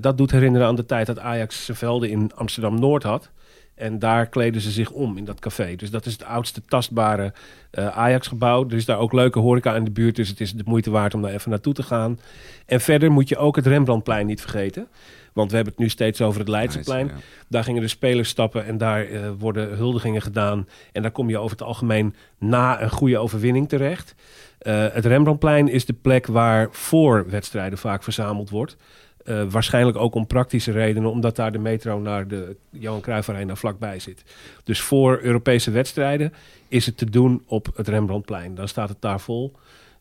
[0.00, 3.30] dat doet herinneren aan de tijd dat Ajax zijn velden in Amsterdam-Noord had.
[3.74, 5.76] En daar kleden ze zich om in dat café.
[5.76, 7.32] Dus dat is het oudste tastbare
[7.72, 8.68] uh, Ajax-gebouw.
[8.68, 10.16] Er is daar ook leuke horeca in de buurt.
[10.16, 12.18] Dus het is de moeite waard om daar even naartoe te gaan.
[12.66, 14.88] En verder moet je ook het Rembrandtplein niet vergeten.
[15.32, 17.10] Want we hebben het nu steeds over het Leidseplein.
[17.48, 20.68] Daar gingen de spelers stappen en daar uh, worden huldigingen gedaan.
[20.92, 24.14] En daar kom je over het algemeen na een goede overwinning terecht.
[24.62, 28.76] Uh, het Rembrandtplein is de plek waar voor wedstrijden vaak verzameld wordt.
[29.24, 33.54] Uh, waarschijnlijk ook om praktische redenen, omdat daar de metro naar de Johan Cruijff Arena
[33.54, 34.22] vlakbij zit.
[34.64, 36.32] Dus voor Europese wedstrijden
[36.68, 38.54] is het te doen op het Rembrandtplein.
[38.54, 39.52] Dan staat het daar vol.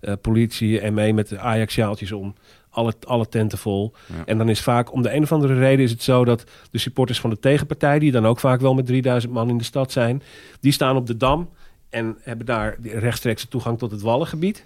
[0.02, 2.36] Uh, politie en mee met de Ajax-sjaaltjes om.
[2.70, 3.94] Alle, alle tenten vol.
[4.26, 6.78] En dan is vaak, om de een of andere reden is het zo dat de
[6.78, 9.92] supporters van de tegenpartij, die dan ook vaak wel met 3000 man in de stad
[9.92, 10.24] zijn,
[10.60, 11.50] die staan op de Dam
[11.90, 14.66] en hebben daar rechtstreeks toegang tot het Wallengebied.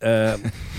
[0.00, 0.32] Uh,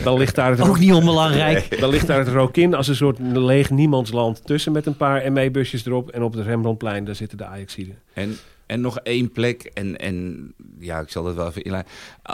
[0.03, 1.80] dan ligt daar het ook niet onbelangrijk.
[1.80, 5.86] Dan ligt daar het Rokin als een soort leeg niemandsland tussen met een paar ME-busjes
[5.86, 6.09] erop.
[6.09, 7.99] En op het Rembrandtplein, daar zitten de Ajaxiden.
[8.13, 11.91] En, en nog één plek, en, en ja, ik zal dat wel even inleiden.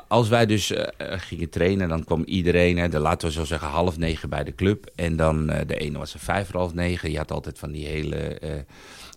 [0.08, 3.68] Als wij dus uh, gingen trainen, dan kwam iedereen, hè, de, laten we zo zeggen,
[3.68, 4.92] half negen bij de club.
[4.96, 7.12] En dan uh, de ene was er vijf voor half negen.
[7.12, 8.38] Je had altijd van die hele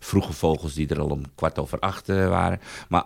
[0.01, 2.61] vroege vogels die er al om kwart over acht waren.
[2.89, 3.05] Maar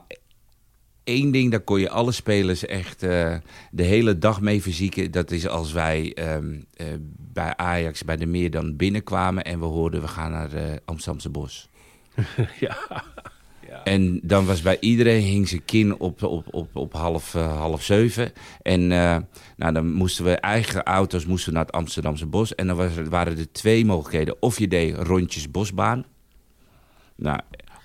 [1.04, 3.34] Eén ding, daar kon je alle spelers echt uh,
[3.70, 5.10] de hele dag mee verzieken.
[5.10, 6.86] Dat is als wij um, uh,
[7.32, 11.28] bij Ajax bij de Meer dan binnenkwamen en we hoorden we gaan naar uh, Amsterdamse
[11.28, 11.68] Bos.
[12.60, 12.76] ja.
[13.68, 13.82] ja.
[13.84, 18.32] En dan was bij iedereen hing zijn kin op, op, op, op half, half zeven.
[18.62, 22.54] En nou, dan moesten we eigen auto's moesten naar het Amsterdamse Bos.
[22.54, 24.36] En dan was, waren er twee mogelijkheden.
[24.42, 26.04] Of je deed rondjes bosbaan.
[27.16, 27.40] Nou,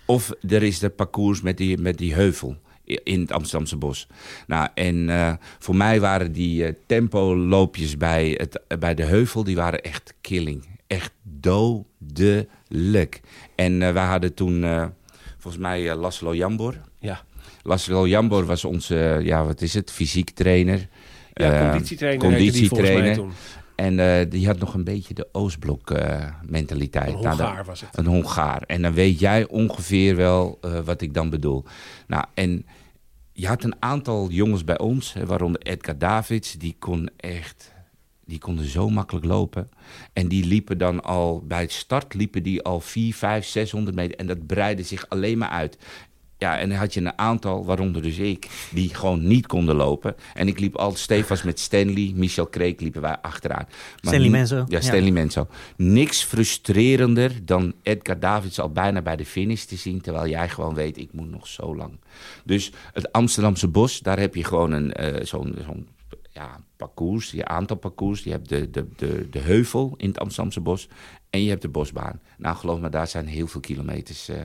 [0.06, 2.58] of er is de parcours met die, met die heuvel
[3.04, 4.08] in het Amsterdamse bos.
[4.48, 9.56] Nou, en uh, voor mij waren die uh, tempoloopjes bij, het, bij de heuvel, die
[9.56, 10.66] waren echt killing.
[10.88, 13.22] Echt dodelijk.
[13.56, 14.66] En uh, wij hadden toen,
[15.38, 16.76] volgens mij, Laszlo Jambor.
[17.00, 17.24] Ja.
[17.64, 20.88] Laszlo Jambor was onze, ja, wat is het, fysiek trainer.
[21.34, 22.28] Ja, conditietrainer.
[22.28, 23.26] conditietrainer.
[23.80, 27.08] En uh, die had nog een beetje de Oostblok uh, mentaliteit.
[27.08, 27.98] Een Hongaar nou, was het.
[27.98, 28.62] Een Hongaar.
[28.62, 31.64] En dan weet jij ongeveer wel uh, wat ik dan bedoel.
[32.08, 32.66] Nou, en
[33.40, 37.74] je had een aantal jongens bij ons, waaronder Edgar Davids, die kon echt,
[38.26, 39.70] die konden zo makkelijk lopen.
[40.14, 44.18] En die liepen dan al, bij het start liepen die al 4, 5, 600 meter.
[44.18, 45.78] En dat breidde zich alleen maar uit.
[46.40, 50.16] Ja, en dan had je een aantal, waaronder dus ik, die gewoon niet konden lopen.
[50.34, 53.66] En ik liep altijd stevast met Stanley, Michel Kreek liepen wij achteraan.
[53.68, 54.66] Maar Stanley Menzo.
[54.68, 55.12] Ja, Stanley ja.
[55.12, 55.48] Menzo.
[55.78, 60.74] Niks frustrerender dan Edgar Davids al bijna bij de finish te zien, terwijl jij gewoon
[60.74, 62.00] weet, ik moet nog zo lang.
[62.44, 65.88] Dus het Amsterdamse bos, daar heb je gewoon een uh, zo'n zo'n
[66.30, 68.24] ja, parcours, je aantal parcours.
[68.24, 70.88] Je hebt de, de, de, de heuvel in het Amsterdamse bos
[71.30, 72.22] en je hebt de bosbaan.
[72.38, 74.36] Nou, geloof me, daar zijn heel veel kilometers uh,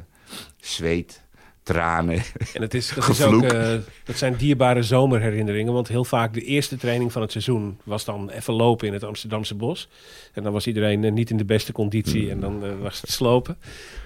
[0.57, 1.24] zweet,
[1.64, 2.22] tranen.
[2.52, 3.68] En het is, dat, is ook, uh,
[4.04, 5.72] dat zijn dierbare zomerherinneringen.
[5.72, 9.04] Want heel vaak de eerste training van het seizoen was dan even lopen in het
[9.04, 9.88] Amsterdamse bos.
[10.32, 13.10] En dan was iedereen uh, niet in de beste conditie en dan uh, was het
[13.10, 13.56] slopen.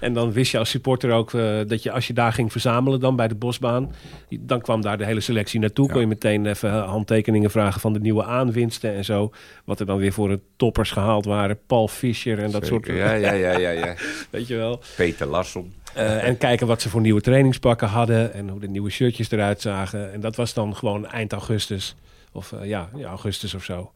[0.01, 1.31] En dan wist je als supporter ook
[1.69, 3.95] dat je als je daar ging verzamelen dan bij de bosbaan.
[4.41, 5.87] Dan kwam daar de hele selectie naartoe.
[5.87, 5.93] Ja.
[5.93, 9.33] Kon je meteen even handtekeningen vragen van de nieuwe aanwinsten en zo.
[9.65, 11.59] Wat er dan weer voor de toppers gehaald waren.
[11.67, 12.87] Paul Fischer en dat Zeker.
[12.87, 12.99] soort...
[12.99, 13.95] Ja, ja, ja, ja, ja.
[14.31, 14.81] Weet je wel.
[14.97, 15.73] Peter Larsson.
[15.99, 19.61] Uh, en kijken wat ze voor nieuwe trainingspakken hadden en hoe de nieuwe shirtjes eruit
[19.61, 20.13] zagen.
[20.13, 21.97] En dat was dan gewoon eind augustus,
[22.33, 23.93] of uh, ja, ja, augustus of zo.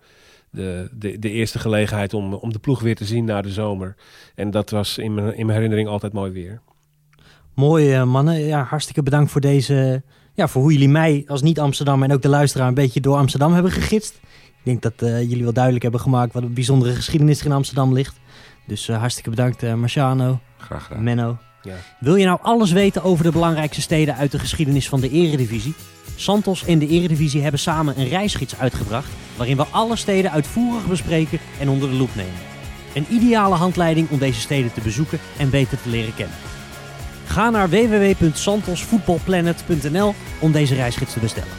[0.51, 3.95] De, de, de eerste gelegenheid om, om de ploeg weer te zien na de zomer.
[4.35, 6.61] En dat was in mijn, in mijn herinnering altijd mooi weer.
[7.55, 10.03] Mooi uh, mannen, ja, hartstikke bedankt voor deze,
[10.35, 13.53] ja, voor hoe jullie mij als niet-Amsterdam en ook de luisteraar een beetje door Amsterdam
[13.53, 14.21] hebben gegidst.
[14.65, 17.93] Ik denk dat jullie wel duidelijk hebben gemaakt wat een bijzondere geschiedenis er in Amsterdam
[17.93, 18.21] ligt.
[18.67, 21.03] Dus hartstikke bedankt Marciano, Graag gedaan.
[21.03, 21.52] Menno.
[21.63, 21.75] Ja.
[21.99, 25.75] Wil je nou alles weten over de belangrijkste steden uit de geschiedenis van de Eredivisie?
[26.17, 31.39] Santos en de Eredivisie hebben samen een reisgids uitgebracht waarin we alle steden uitvoerig bespreken
[31.61, 32.51] en onder de loep nemen.
[32.95, 36.37] Een ideale handleiding om deze steden te bezoeken en beter te leren kennen.
[37.27, 41.53] Ga naar www.santosvoetbalplanet.nl om deze reisgids te bestellen.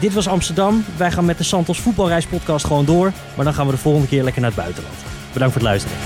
[0.00, 0.84] Dit was Amsterdam.
[0.96, 4.22] Wij gaan met de Santos Voetbalreispodcast gewoon door, maar dan gaan we de volgende keer
[4.22, 4.96] lekker naar het buitenland.
[5.32, 5.96] Bedankt voor het luisteren.